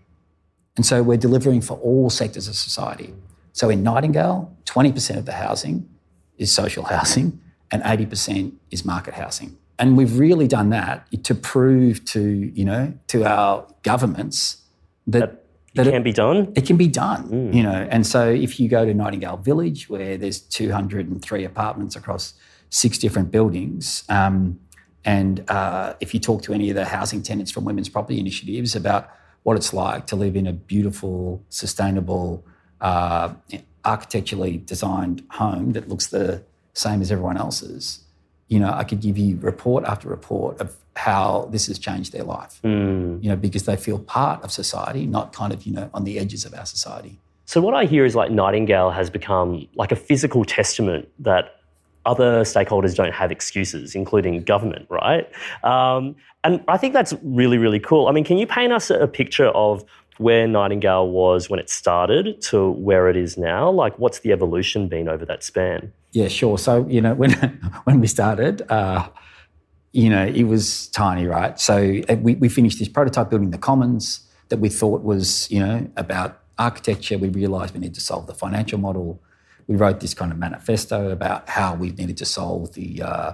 [0.75, 3.13] And so we're delivering for all sectors of society.
[3.51, 5.89] So in Nightingale, 20% of the housing
[6.37, 9.57] is social housing and 80% is market housing.
[9.79, 14.57] And we've really done that to prove to, you know, to our governments
[15.07, 16.51] that, It can be done.
[16.55, 17.87] it can be done, you know.
[17.89, 22.33] And so if you go to Nightingale Village, where there's 203 apartments across
[22.69, 24.59] six different buildings, um,
[25.05, 28.75] and uh, if you talk to any of the housing tenants from women's property initiatives
[28.75, 29.09] about
[29.43, 32.45] what it's like to live in a beautiful, sustainable,
[32.81, 33.33] uh,
[33.85, 38.03] architecturally designed home that looks the same as everyone else's,
[38.49, 42.23] you know, I could give you report after report of how this has changed their
[42.23, 42.59] life.
[43.21, 46.19] You know, because they feel part of society, not kind of you know on the
[46.19, 47.19] edges of our society.
[47.45, 51.55] So what I hear is like Nightingale has become like a physical testament that
[52.05, 55.27] other stakeholders don't have excuses, including government, right?
[55.63, 58.07] Um, and I think that's really, really cool.
[58.07, 59.83] I mean, can you paint us a picture of
[60.17, 63.69] where Nightingale was when it started to where it is now?
[63.69, 65.91] Like, what's the evolution been over that span?
[66.11, 66.57] Yeah, sure.
[66.57, 67.31] So you know, when
[67.83, 69.07] when we started, uh,
[69.91, 71.59] you know, it was tiny, right?
[71.59, 75.59] So uh, we, we finished this prototype building the commons that we thought was, you
[75.59, 77.17] know, about architecture.
[77.17, 79.21] We realised we needed to solve the financial model.
[79.67, 83.33] We wrote this kind of manifesto about how we needed to solve the uh,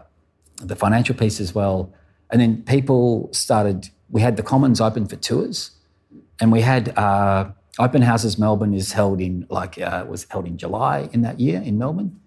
[0.57, 1.93] the financial piece as well.
[2.29, 3.89] And then people started.
[4.09, 5.71] We had the commons open for tours,
[6.41, 8.37] and we had uh, open houses.
[8.37, 12.19] Melbourne is held in like uh, was held in July in that year in Melbourne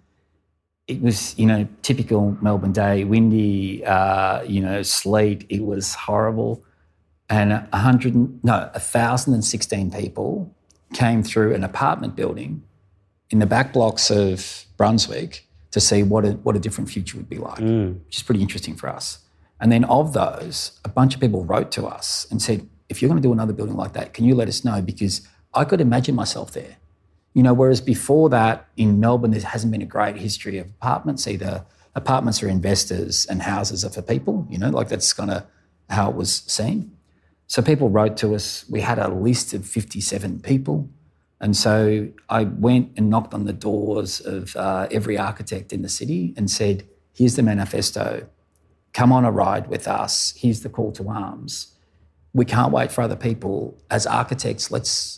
[0.88, 5.46] it was, you know, typical Melbourne day, windy, uh, you know, sleet.
[5.48, 6.64] It was horrible.
[7.28, 10.54] And a hundred, no, a thousand and sixteen people
[10.94, 12.62] came through an apartment building
[13.30, 17.28] in the back blocks of Brunswick to see what a, what a different future would
[17.28, 17.58] be like,
[18.06, 19.18] which is pretty interesting for us.
[19.60, 23.10] And then of those, a bunch of people wrote to us and said, if you're
[23.10, 24.80] going to do another building like that, can you let us know?
[24.80, 25.20] Because
[25.52, 26.76] I could imagine myself there.
[27.34, 31.26] You know, whereas before that in Melbourne, there hasn't been a great history of apartments.
[31.26, 31.64] Either
[31.94, 35.44] apartments are investors and houses are for people, you know, like that's kind of
[35.90, 36.96] how it was seen.
[37.46, 38.64] So people wrote to us.
[38.68, 40.88] We had a list of 57 people.
[41.40, 45.88] And so I went and knocked on the doors of uh, every architect in the
[45.88, 48.28] city and said, here's the manifesto.
[48.92, 50.34] Come on a ride with us.
[50.36, 51.74] Here's the call to arms.
[52.34, 53.80] We can't wait for other people.
[53.90, 55.17] As architects, let's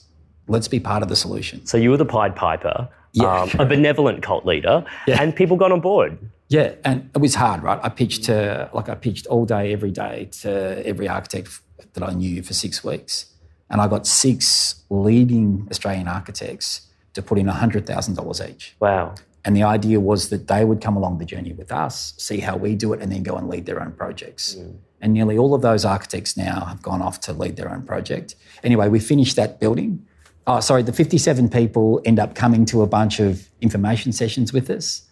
[0.51, 1.65] let's be part of the solution.
[1.65, 3.43] So you were the Pied Piper, Yeah.
[3.43, 5.23] um, a benevolent cult leader, Yeah.
[5.23, 6.19] and people got on board.
[6.49, 7.79] Yeah, and it was hard, right?
[7.83, 10.51] I pitched to like I pitched all day, every day to
[10.87, 11.49] every architect
[11.95, 13.27] that I knew for six weeks,
[13.71, 16.69] and I got six leading Australian architects
[17.15, 18.75] to put in hundred thousand dollars each.
[18.81, 19.15] Wow.
[19.45, 22.57] And the idea was that they would come along the journey with us, see how
[22.57, 24.57] we do it, and then go and lead their own projects.
[25.01, 28.35] And nearly all of those architects now have gone off to lead their own project.
[28.63, 30.05] Anyway, we finished that building.
[30.47, 34.71] Oh, sorry, the 57 people end up coming to a bunch of information sessions with
[34.71, 35.03] us.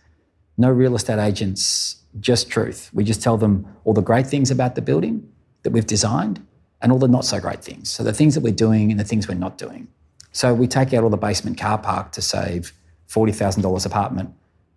[0.57, 2.91] No real estate agents, just truth.
[2.93, 5.31] We just tell them all the great things about the building
[5.63, 6.45] that we've designed
[6.81, 7.91] and all the not so great things.
[7.91, 9.89] So the things that we're doing and the things we're not doing.
[10.33, 12.73] So we take out all the basement car park to save
[13.09, 14.35] $40,000 apartment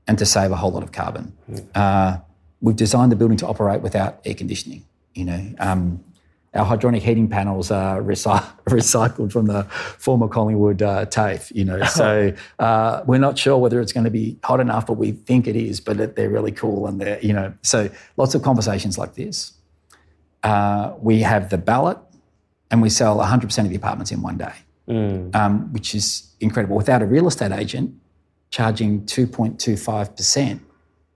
[0.08, 1.34] and to save a whole lot of carbon.
[1.76, 2.18] Uh,
[2.62, 4.86] we've designed the building to operate without air conditioning.
[5.14, 6.04] You know, um,
[6.54, 11.52] our hydronic heating panels are recy- recycled from the former Collingwood uh, TAFE.
[11.56, 14.94] You know, so uh, we're not sure whether it's going to be hot enough, but
[14.94, 15.80] we think it is.
[15.80, 19.54] But it, they're really cool, and they're you know, so lots of conversations like this.
[20.44, 21.98] Uh, we have the ballot,
[22.70, 24.54] and we sell 100% of the apartments in one day,
[25.34, 26.76] um, which is incredible.
[26.76, 27.96] Without a real estate agent
[28.50, 30.60] charging 2.25%,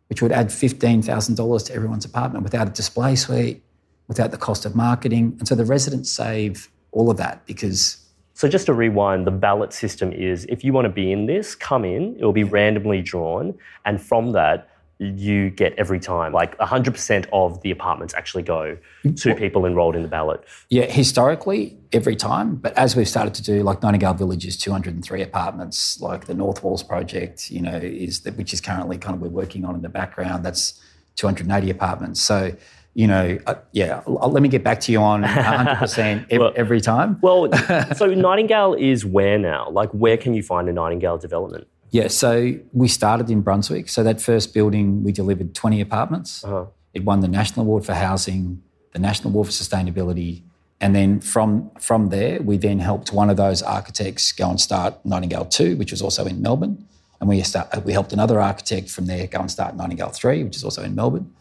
[0.07, 3.63] which would add $15,000 to everyone's apartment without a display suite,
[4.07, 5.35] without the cost of marketing.
[5.39, 9.71] And so the residents save all of that because So just to rewind, the ballot
[9.71, 12.17] system is if you want to be in this, come in.
[12.19, 17.61] It will be randomly drawn, and from that, you get every time like 100% of
[17.61, 18.77] the apartments actually go
[19.17, 20.41] to people enrolled in the ballot.
[20.69, 22.55] Yeah, historically, every time.
[22.55, 26.63] But as we've started to do, like Nightingale Village is 203 apartments, like the North
[26.63, 29.81] Walls project, you know, is that which is currently kind of we're working on in
[29.81, 30.45] the background.
[30.45, 30.81] That's
[31.15, 32.21] 280 apartments.
[32.21, 32.53] So,
[32.95, 36.53] you know, uh, yeah, I'll, let me get back to you on 100% ev- Well-
[36.55, 37.19] every time.
[37.21, 37.51] Well,
[37.95, 39.69] so Nightingale is where now?
[39.69, 41.67] Like, where can you find a Nightingale development?
[41.91, 43.89] Yeah, so we started in Brunswick.
[43.89, 46.43] So that first building, we delivered 20 apartments.
[46.43, 46.65] Uh-huh.
[46.93, 50.43] It won the National Award for Housing, the National Award for Sustainability.
[50.79, 55.05] And then from, from there, we then helped one of those architects go and start
[55.05, 56.85] Nightingale 2, which was also in Melbourne.
[57.19, 60.55] And we, start, we helped another architect from there go and start Nightingale 3, which
[60.55, 61.33] is also in Melbourne.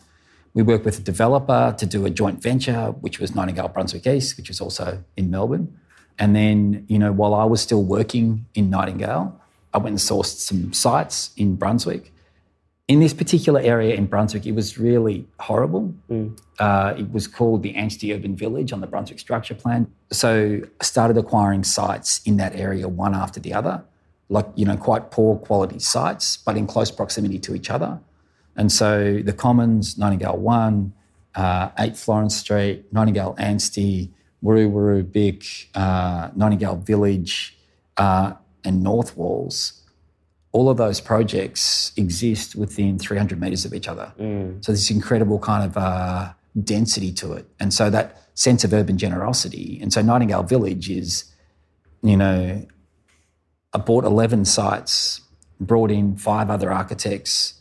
[0.55, 4.37] We worked with a developer to do a joint venture, which was Nightingale Brunswick East,
[4.37, 5.77] which was also in Melbourne.
[6.19, 9.41] And then, you know, while I was still working in Nightingale,
[9.73, 12.13] I went and sourced some sites in Brunswick.
[12.87, 15.93] In this particular area in Brunswick, it was really horrible.
[16.61, 19.91] Uh, it was called the Anti-Urban Village on the Brunswick Structure Plan.
[20.13, 23.83] So I started acquiring sites in that area one after the other,
[24.29, 27.99] like, you know, quite poor quality sites, but in close proximity to each other.
[28.57, 30.93] And so the Commons, Nightingale 1,
[31.35, 34.13] uh, 8 Florence Street, Nightingale Anstey,
[34.43, 37.57] Wuru Wuru Bick, uh, Nightingale Village,
[37.97, 39.83] uh, and North Walls,
[40.53, 44.13] all of those projects exist within 300 metres of each other.
[44.61, 47.47] So this incredible kind of uh, density to it.
[47.59, 49.79] And so that sense of urban generosity.
[49.83, 51.25] And so Nightingale Village is,
[52.03, 52.65] you know,
[53.73, 55.21] I bought 11 sites,
[55.61, 57.61] brought in five other architects,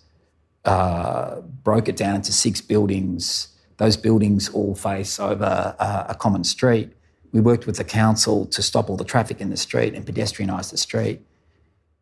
[0.66, 3.50] uh, broke it down into six buildings.
[3.78, 6.94] Those buildings all face over uh, a common street.
[7.32, 10.72] We worked with the council to stop all the traffic in the street and pedestrianise
[10.72, 11.22] the street.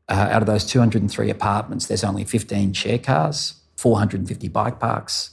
[0.10, 5.32] Uh, out of those 203 apartments, there's only 15 share cars, 450 bike parks.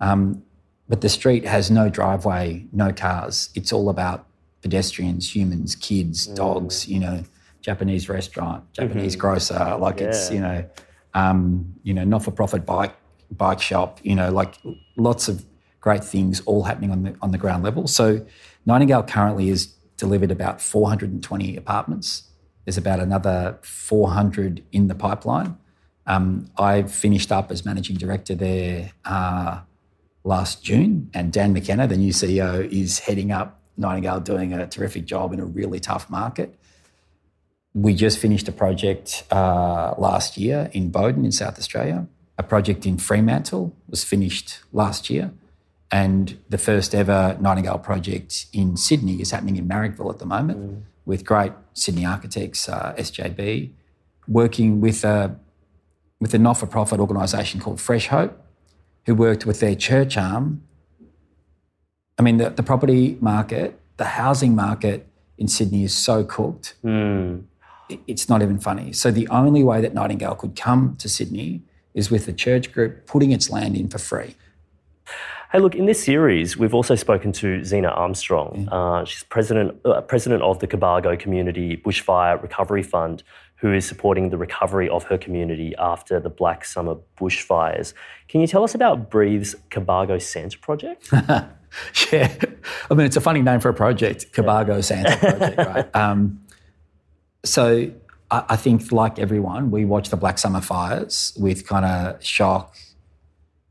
[0.00, 0.42] Um,
[0.88, 3.50] but the street has no driveway, no cars.
[3.54, 4.26] It's all about
[4.62, 7.24] pedestrians, humans, kids, dogs, you know,
[7.60, 9.76] Japanese restaurant, Japanese grocer.
[9.78, 10.64] Like it's, you know,
[11.14, 12.94] um, you know, not-for-profit bike
[13.30, 14.00] bike shop.
[14.02, 14.54] You know, like
[14.96, 15.44] lots of
[15.80, 17.86] great things all happening on the on the ground level.
[17.86, 18.24] So
[18.66, 22.24] Nightingale currently has delivered about 420 apartments.
[22.64, 25.56] There's about another 400 in the pipeline.
[26.06, 29.60] Um, I finished up as managing director there uh,
[30.24, 35.04] last June, and Dan McKenna, the new CEO, is heading up Nightingale, doing a terrific
[35.04, 36.57] job in a really tough market.
[37.82, 42.06] We just finished a project uh, last year in Bowden in South Australia.
[42.36, 45.32] A project in Fremantle was finished last year.
[45.90, 50.58] And the first ever Nightingale project in Sydney is happening in Marrickville at the moment
[50.58, 50.82] mm.
[51.06, 53.70] with great Sydney architects, uh, SJB,
[54.26, 55.36] working with a,
[56.20, 58.38] with a not for profit organisation called Fresh Hope,
[59.06, 60.62] who worked with their church arm.
[62.18, 65.06] I mean, the, the property market, the housing market
[65.38, 67.44] in Sydney is so cooked, mm.
[67.88, 68.92] It, it's not even funny.
[68.92, 71.62] So the only way that Nightingale could come to Sydney
[71.94, 74.36] is with the church group putting its land in for free.
[75.50, 78.68] Hey, look, in this series, we've also spoken to Zena Armstrong.
[78.70, 83.22] Uh, she's president, uh, president of the Cobargo Community Bushfire Recovery Fund,
[83.56, 87.94] who is supporting the recovery of her community after the Black Summer bushfires.
[88.28, 91.08] Can you tell us about Breathe's Cobargo Santa project?
[92.12, 92.34] yeah,
[92.90, 94.80] I mean, it's a funny name for a project, Cobargo yeah.
[94.82, 95.88] Santa project, right?
[95.94, 96.40] Um,
[97.44, 97.90] so
[98.30, 102.76] I, I think, like everyone, we watched the Black Summer fires with kind of shock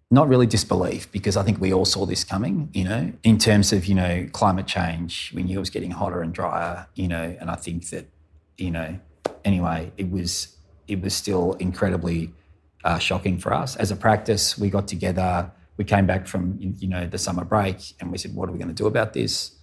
[0.09, 3.73] not really disbelief because I think we all saw this coming, you know, in terms
[3.73, 5.33] of, you know, climate change.
[5.35, 8.05] We knew it was getting hotter and drier, you know, and I think that,
[8.57, 8.99] you know,
[9.43, 10.55] anyway, it was
[10.87, 12.31] it was still incredibly
[12.85, 13.75] uh, shocking for us.
[13.75, 17.93] As a practice, we got together, we came back from, you know, the summer break
[17.99, 19.56] and we said, what are we going to do about this?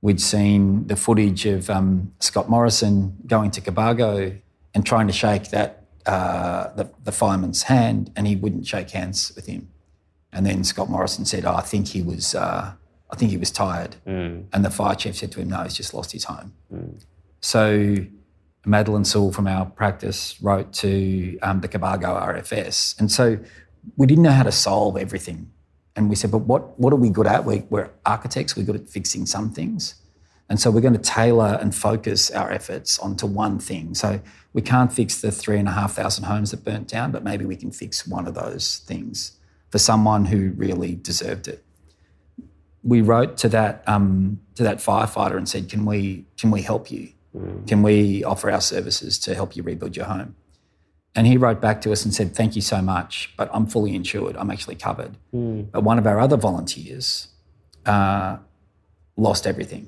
[0.00, 4.40] We'd seen the footage of um, Scott Morrison going to Cobargo
[4.74, 9.32] and trying to shake that uh, the, the fireman's hand and he wouldn't shake hands
[9.34, 9.68] with him.
[10.32, 12.72] And then Scott Morrison said, oh, I think he was, uh,
[13.10, 13.96] I think he was tired.
[14.06, 14.44] Mm.
[14.52, 16.54] And the fire chief said to him, no, he's just lost his home.
[16.72, 17.02] Mm.
[17.40, 17.96] So
[18.64, 22.98] Madeline Sewell from our practice wrote to um, the Cobargo RFS.
[23.00, 23.38] And so
[23.96, 25.50] we didn't know how to solve everything.
[25.98, 27.44] And we said, but what, what are we good at?
[27.44, 29.96] We, we're architects, we're good at fixing some things.
[30.48, 33.96] And so we're going to tailor and focus our efforts onto one thing.
[33.96, 34.20] So
[34.52, 37.44] we can't fix the three and a half thousand homes that burnt down, but maybe
[37.44, 39.38] we can fix one of those things
[39.70, 41.64] for someone who really deserved it.
[42.84, 46.92] We wrote to that um, to that firefighter and said, "Can we can we help
[46.92, 47.08] you?
[47.36, 47.66] Mm.
[47.66, 50.36] Can we offer our services to help you rebuild your home?"
[51.18, 53.92] And he wrote back to us and said, "Thank you so much, but I'm fully
[54.00, 54.36] insured.
[54.36, 55.70] I'm actually covered." Mm.
[55.72, 57.28] But one of our other volunteers
[57.84, 58.36] uh,
[59.16, 59.84] lost everything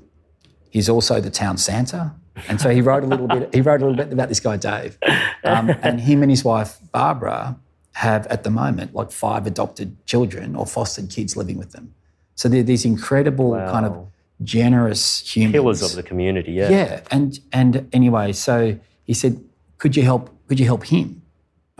[0.70, 2.14] He's also the town Santa.
[2.48, 3.52] And so he wrote a little bit.
[3.52, 4.96] He wrote a little bit about this guy Dave,
[5.44, 7.58] um, and him and his wife Barbara
[7.94, 11.92] have at the moment like five adopted children or fostered kids living with them.
[12.36, 13.70] So they're these incredible wow.
[13.70, 14.06] kind of
[14.42, 16.52] generous humans, pillars of the community.
[16.52, 17.00] Yeah, yeah.
[17.10, 19.42] And and anyway, so he said,
[19.78, 20.30] "Could you help?
[20.46, 21.19] Could you help him?"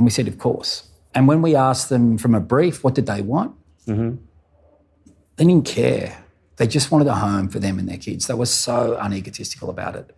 [0.00, 3.04] And we said, "Of course." And when we asked them from a brief, what did
[3.04, 3.54] they want?
[3.86, 4.16] Mm-hmm.
[5.36, 6.24] They didn't care.
[6.56, 8.26] They just wanted a home for them and their kids.
[8.28, 10.16] They were so unegotistical about it.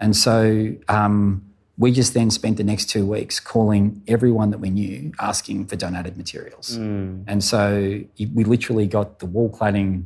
[0.00, 1.46] And so um,
[1.78, 5.76] we just then spent the next two weeks calling everyone that we knew asking for
[5.76, 6.76] donated materials.
[6.76, 7.24] Mm.
[7.26, 10.04] And so we literally got the wall cladding,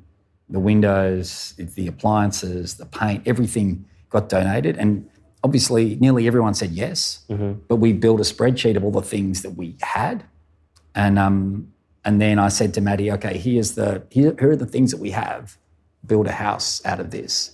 [0.48, 4.76] the windows, the appliances, the paint, everything got donated.
[4.76, 5.08] And
[5.46, 7.24] obviously, nearly everyone said yes.
[7.30, 7.52] Mm-hmm.
[7.68, 10.24] But we built a spreadsheet of all the things that we had.
[10.96, 11.72] And, um,
[12.04, 15.00] and then I said to Maddie, okay, here's the, here, here are the things that
[15.00, 15.56] we have
[16.04, 17.52] build a house out of this.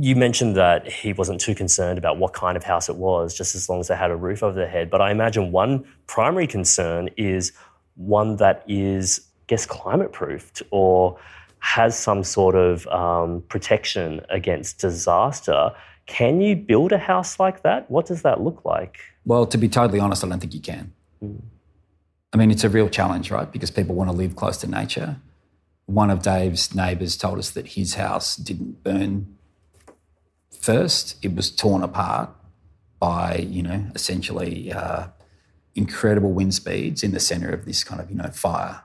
[0.00, 3.56] You mentioned that he wasn't too concerned about what kind of house it was, just
[3.56, 4.88] as long as they had a roof over their head.
[4.88, 7.52] But I imagine one primary concern is
[7.96, 11.18] one that is, I guess, climate proofed or
[11.58, 15.72] has some sort of um, protection against disaster.
[16.06, 17.90] Can you build a house like that?
[17.90, 18.98] What does that look like?
[19.24, 20.92] Well, to be totally honest, I don't think you can.
[21.22, 21.40] Mm.
[22.32, 23.50] I mean, it's a real challenge, right?
[23.50, 25.16] Because people want to live close to nature
[25.86, 29.36] one of Dave's neighbours told us that his house didn't burn
[30.50, 32.30] first; it was torn apart
[32.98, 35.06] by you know essentially uh,
[35.74, 38.82] incredible wind speeds in the centre of this kind of you know fire.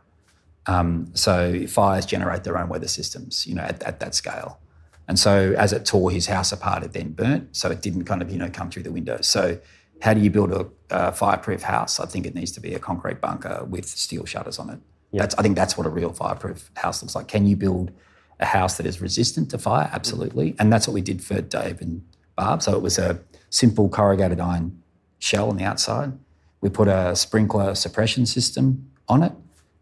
[0.66, 4.60] Um, so fires generate their own weather systems, you know, at, at, that scale.
[5.08, 7.56] And so as it tore his house apart, it then burnt.
[7.56, 9.20] So it didn't kind of you know come through the window.
[9.22, 9.60] So
[10.02, 12.00] how do you build a, a fireproof house?
[12.00, 14.80] I think it needs to be a concrete bunker with steel shutters on it.
[15.14, 17.28] That's, I think that's what a real fireproof house looks like.
[17.28, 17.92] Can you build
[18.40, 19.90] a house that is resistant to fire?
[19.92, 20.52] Absolutely.
[20.52, 20.62] Mm-hmm.
[20.62, 22.06] And that's what we did for Dave and
[22.36, 22.62] Barb.
[22.62, 24.84] So it was a simple corrugated iron
[25.20, 26.14] shell on the outside.
[26.62, 29.32] We put a sprinkler suppression system on it.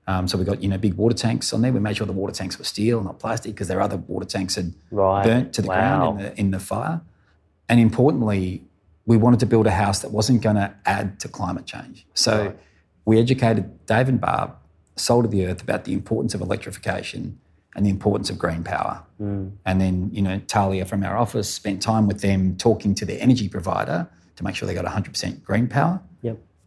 [0.08, 1.72] Um, so we got you know big water tanks on there.
[1.72, 4.56] We made sure the water tanks were steel, not plastic, because their other water tanks
[4.56, 5.24] had right.
[5.24, 5.76] burnt to the wow.
[5.76, 7.02] ground in the, in the fire.
[7.68, 8.64] And importantly,
[9.06, 12.06] we wanted to build a house that wasn't going to add to climate change.
[12.14, 12.58] So right.
[13.06, 14.56] we educated Dave and Barb
[14.96, 17.40] soul of the earth about the importance of electrification
[17.76, 19.04] and the importance of green power.
[19.66, 23.20] And then, you know, Talia from our office spent time with them talking to their
[23.20, 26.02] energy provider to make sure they got 100% green power.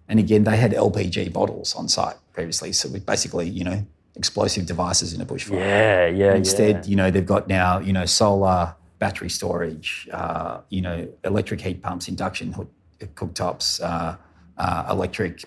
[0.08, 2.72] And again, they had LPG bottles on site previously.
[2.72, 3.84] So we basically, you know,
[4.16, 5.58] explosive devices in a bushfire.
[5.60, 6.90] Yeah, yeah, Instead, yeah.
[6.90, 11.82] you know, they've got now, you know, solar, battery storage, uh, you know, electric heat
[11.82, 12.52] pumps, induction
[13.14, 14.16] cooktops, uh,
[14.56, 15.44] uh, electric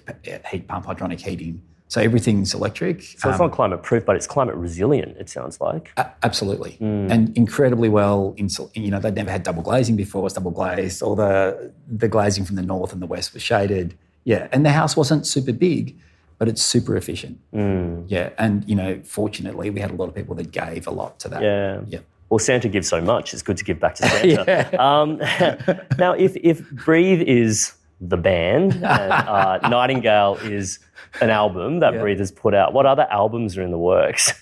[0.49, 1.62] heat pump, hydronic heating.
[1.89, 3.01] So everything's electric.
[3.01, 5.18] So it's not climate proof, but it's climate resilient.
[5.18, 5.91] It sounds like.
[5.97, 7.12] A- absolutely, Mm.
[7.12, 8.34] and incredibly well.
[8.38, 10.26] Insul- you know, they'd never had double glazing before.
[10.26, 11.01] It's double glazed.
[11.01, 13.97] All the the glazing from the north and the west was shaded.
[14.24, 15.97] Yeah, and the house wasn't super big,
[16.38, 17.39] but it's super efficient.
[17.53, 18.05] Mm.
[18.07, 21.19] Yeah, and you know, fortunately, we had a lot of people that gave a lot
[21.19, 21.41] to that.
[21.41, 21.82] Yeah.
[21.88, 21.99] Yeah.
[22.30, 23.34] Well, Santa gives so much.
[23.34, 24.82] It's good to give back to Santa.
[24.82, 25.17] um,
[25.97, 30.80] now, if if Breathe is the band and uh, Nightingale is
[31.19, 34.34] an album that Breathe has put out, what other albums are in the works?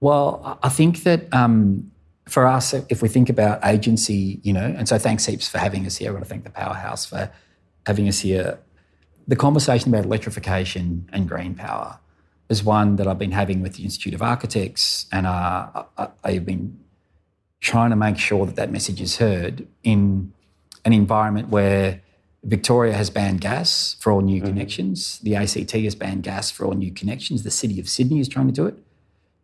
[0.00, 1.90] Well, I- I think that um,
[2.28, 5.86] for us, if we think about agency, you know, and so thanks heaps for having
[5.86, 6.10] us here.
[6.10, 7.30] I want to thank the Powerhouse for
[7.86, 8.58] having us here.
[9.26, 11.98] The conversation about electrification and green power
[12.48, 16.44] is one that I've been having with the Institute of Architects, and uh, I- I've
[16.44, 16.78] been
[17.60, 20.32] trying to make sure that that message is heard in
[20.84, 22.02] an environment where
[22.42, 25.18] Victoria has banned gas for all new connections.
[25.20, 27.42] The ACT has banned gas for all new connections.
[27.42, 28.76] The City of Sydney is trying to do it.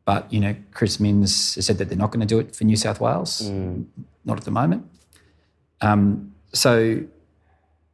[0.05, 2.65] But, you know, Chris Minns has said that they're not going to do it for
[2.65, 3.49] New South Wales,
[4.27, 4.85] not at the moment.
[5.81, 7.03] Um, so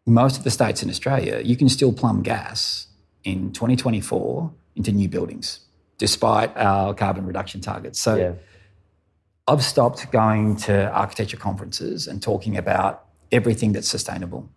[0.06, 2.86] most of the states in Australia, you can still plumb gas
[3.24, 5.60] in 2024 into new buildings,
[5.98, 8.00] despite our carbon reduction targets.
[8.00, 8.32] So yeah.
[9.48, 14.48] I've stopped going to architecture conferences and talking about everything that's sustainable.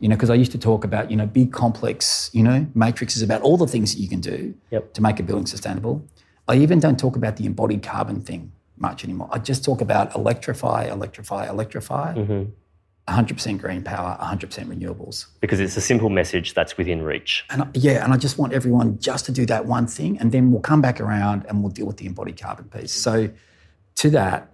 [0.00, 3.20] You know, because I used to talk about, you know, big complex, you know, matrices
[3.20, 4.94] about all the things that you can do Yep.
[4.94, 6.04] to make a building sustainable.
[6.46, 9.28] I even don't talk about the embodied carbon thing much anymore.
[9.32, 12.50] I just talk about electrify, electrify, electrify, mm-hmm.
[13.08, 15.26] 100% green power, 100% renewables.
[15.40, 17.44] Because it's a simple message that's within reach.
[17.50, 20.30] And I, yeah, and I just want everyone just to do that one thing, and
[20.30, 22.92] then we'll come back around and we'll deal with the embodied carbon piece.
[22.92, 23.30] So,
[23.96, 24.52] to that,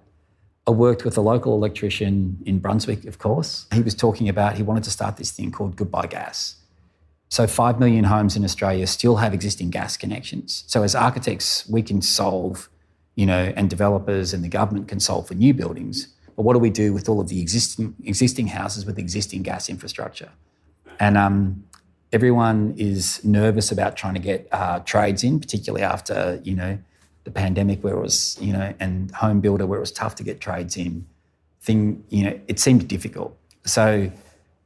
[0.66, 3.66] I worked with a local electrician in Brunswick, of course.
[3.72, 6.56] He was talking about he wanted to start this thing called Goodbye Gas.
[7.28, 10.64] So, 5 million homes in Australia still have existing gas connections.
[10.68, 12.70] So, as architects, we can solve,
[13.16, 16.13] you know, and developers and the government can solve for new buildings.
[16.36, 19.68] But what do we do with all of the existing, existing houses with existing gas
[19.68, 20.30] infrastructure?
[20.98, 21.64] And um,
[22.12, 26.78] everyone is nervous about trying to get uh, trades in, particularly after you know
[27.24, 30.22] the pandemic, where it was you know, and home builder where it was tough to
[30.22, 31.06] get trades in.
[31.60, 33.36] Thing you know, it seemed difficult.
[33.64, 34.10] So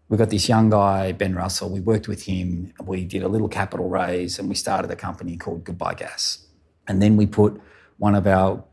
[0.08, 1.70] we got this young guy, Ben Russell.
[1.70, 2.72] We worked with him.
[2.82, 6.46] We did a little capital raise, and we started a company called Goodbye Gas.
[6.86, 7.60] And then we put
[7.98, 8.64] one of our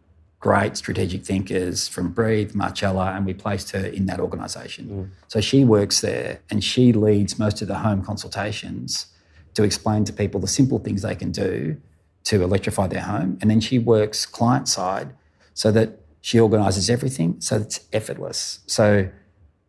[0.45, 5.11] great strategic thinkers from Breathe, Marcella, and we placed her in that organisation.
[5.27, 9.07] So she works there and she leads most of the home consultations
[9.55, 11.77] to explain to people the simple things they can do
[12.25, 13.39] to electrify their home.
[13.41, 15.15] And then she works client side
[15.55, 18.59] so that she organises everything so it's effortless.
[18.67, 19.09] So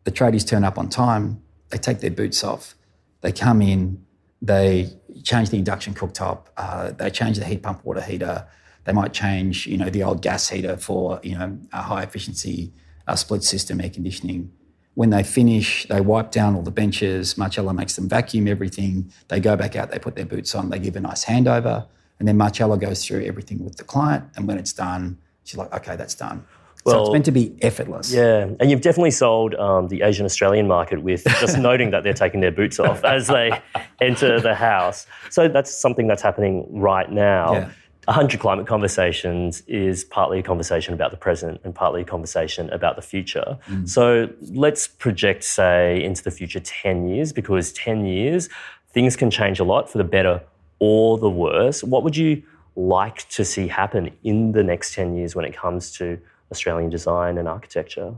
[0.03, 2.75] the tradies turn up on time, they take their boots off,
[3.21, 4.05] they come in,
[4.43, 4.91] they
[5.23, 8.45] change the induction cooktop, uh, they change the heat pump water heater,
[8.87, 12.71] they might change, you know, the old gas heater for, you know, a high efficiency
[13.05, 14.49] uh, split system air conditioning.
[14.93, 17.37] When they finish, they wipe down all the benches.
[17.37, 19.11] Marcella makes them vacuum everything.
[19.27, 21.85] They go back out, they put their boots on, they give a nice handover.
[22.19, 24.23] And then Marcella goes through everything with the client.
[24.37, 26.45] And when it's done, she's like, okay, that's done.
[26.85, 28.13] so it's meant to be effortless.
[28.13, 32.13] Yeah, and you've definitely sold um, the Asian Australian market with just noting that they're
[32.13, 33.51] taking their boots off as they
[33.99, 35.07] enter the house.
[35.29, 37.53] So that's something that's happening right now.
[37.53, 37.69] Yeah.
[38.07, 42.95] 100 Climate Conversations is partly a conversation about the present and partly a conversation about
[42.95, 43.57] the future.
[43.85, 48.47] So let's project, say, into the future 10 years, because 10 years,
[48.91, 50.41] things can change a lot for the better
[50.79, 51.83] or the worse.
[51.83, 52.43] What would you
[52.77, 56.17] like to see happen in the next 10 years when it comes to
[56.49, 58.15] Australian design and architecture?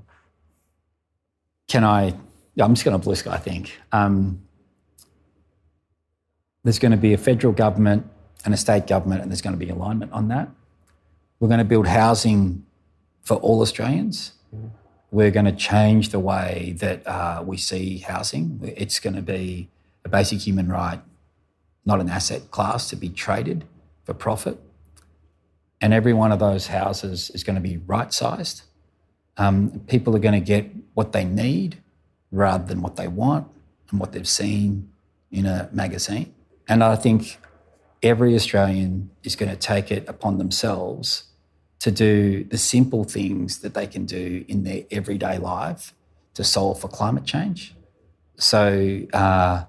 [1.67, 2.13] Can I?
[2.53, 3.79] Yeah, I'm just going to blue sky think.
[3.91, 4.43] Um,
[6.63, 8.05] there's going to be a federal government
[8.45, 10.49] and a state government, and there's going to be alignment on that.
[11.39, 12.65] We're going to build housing
[13.21, 14.33] for all Australians.
[15.11, 18.59] We're going to change the way that uh, we see housing.
[18.77, 19.69] It's going to be
[20.05, 21.01] a basic human right,
[21.85, 23.65] not an asset class to be traded
[24.03, 24.59] for profit.
[25.81, 28.63] And every one of those houses is going to be right sized.
[29.37, 31.77] Um, people are going to get what they need
[32.31, 33.47] rather than what they want
[33.89, 34.91] and what they've seen
[35.31, 36.33] in a magazine.
[36.67, 37.38] And I think
[38.01, 41.23] every Australian is going to take it upon themselves
[41.79, 45.93] to do the simple things that they can do in their everyday life
[46.33, 47.75] to solve for climate change.
[48.37, 49.65] So uh,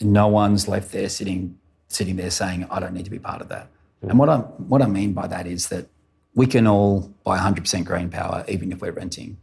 [0.00, 1.58] no one's left there sitting
[1.88, 3.68] sitting there saying, "I don't need to be part of that."
[4.02, 5.86] And what I what I mean by that is that
[6.34, 9.38] we can all buy 100% green power, even if we're renting.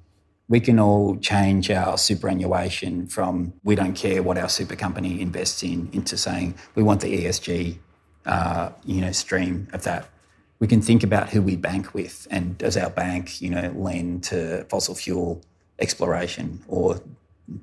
[0.52, 5.64] We can all change our superannuation from we don't care what our super company invests
[5.64, 7.78] in into saying we want the ESG,
[8.26, 10.10] uh, you know, stream of that.
[10.60, 14.26] We can think about who we bank with, and does our bank, you know, lend
[14.26, 15.41] to fossil fuel
[15.80, 17.02] exploration, or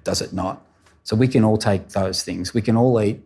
[0.03, 0.65] does it not?
[1.05, 2.55] So we can all take those things.
[2.55, 3.21] We can all eat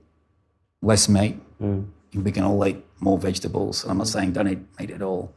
[0.83, 1.37] less meat.
[1.63, 1.87] Mm.
[2.17, 3.85] We can all eat more vegetables.
[3.85, 5.33] I'm not saying don't eat meat at all.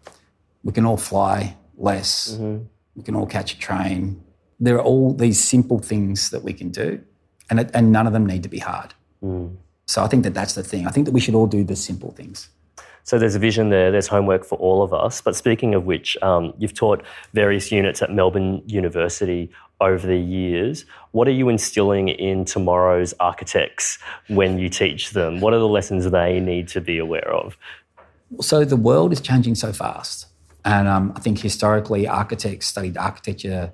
[0.63, 2.31] We can all fly less.
[2.31, 2.65] Mm-hmm.
[2.95, 4.23] We can all catch a train.
[4.59, 7.01] There are all these simple things that we can do,
[7.49, 8.93] and, it, and none of them need to be hard.
[9.23, 9.57] Mm.
[9.85, 10.87] So I think that that's the thing.
[10.87, 12.49] I think that we should all do the simple things.
[13.03, 15.21] So there's a vision there, there's homework for all of us.
[15.21, 20.85] But speaking of which, um, you've taught various units at Melbourne University over the years.
[21.11, 25.39] What are you instilling in tomorrow's architects when you teach them?
[25.39, 27.55] What are the lessons they need to be aware of?
[28.41, 30.25] So the world is changing so fast.
[30.65, 33.71] And um, I think historically, architects studied architecture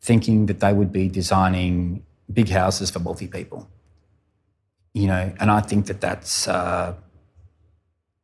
[0.00, 3.68] thinking that they would be designing big houses for wealthy people.
[4.94, 6.94] You know, and I think that that's uh,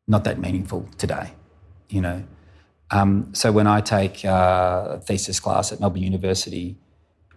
[0.09, 1.35] not that meaningful today.
[1.91, 2.25] You know,
[2.91, 6.79] um, so when I take uh, a thesis class at Melbourne University,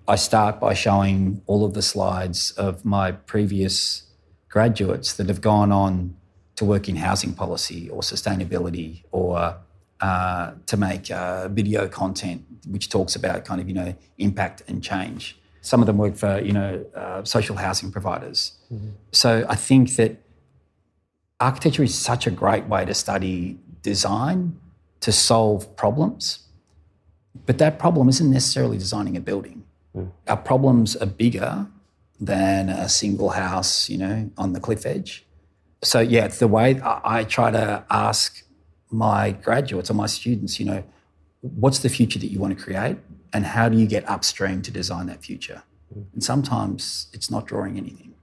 [0.08, 4.04] I start by showing all of the slides of my previous
[4.48, 6.16] graduates that have gone on
[6.56, 9.58] to work in housing policy or sustainability or
[10.02, 14.84] uh, to make uh, video content which talks about kind of you know impact and
[14.84, 15.38] change.
[15.62, 18.54] Some of them work for you know uh, social housing providers.
[18.72, 18.90] Mm-hmm.
[19.12, 20.18] So I think that
[21.40, 24.60] architecture is such a great way to study design
[25.02, 26.40] to solve problems,
[27.46, 29.64] but that problem isn't necessarily designing a building.
[29.96, 30.12] Mm.
[30.28, 31.68] Our problems are bigger
[32.20, 35.26] than a single house, you know, on the cliff edge.
[35.84, 38.42] So yeah, it's the way I, I try to ask
[38.92, 40.84] my graduates or my students, you know,
[41.42, 42.98] what's the future that you want to create
[43.34, 45.64] and how do you get upstream to design that future?
[46.14, 48.14] And sometimes it's not drawing anything.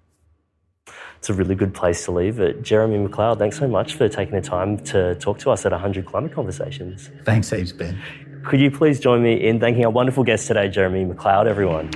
[1.19, 2.63] It's a really good place to leave it.
[2.63, 6.05] Jeremy McLeod, thanks so much for taking the time to talk to us at 100
[6.05, 7.11] Climate Conversations.
[7.25, 8.03] Thanks, Eves Ben.
[8.45, 11.91] Could you please join me in thanking our wonderful guest today, Jeremy McLeod, everyone?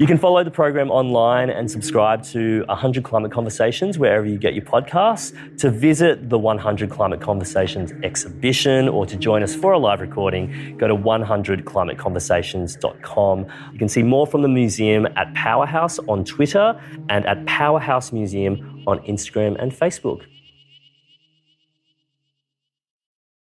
[0.00, 4.54] You can follow the program online and subscribe to 100 Climate Conversations wherever you get
[4.54, 5.34] your podcasts.
[5.58, 10.78] To visit the 100 Climate Conversations exhibition or to join us for a live recording,
[10.78, 13.46] go to 100climateconversations.com.
[13.72, 16.80] You can see more from the museum at Powerhouse on Twitter
[17.10, 20.22] and at Powerhouse Museum on Instagram and Facebook.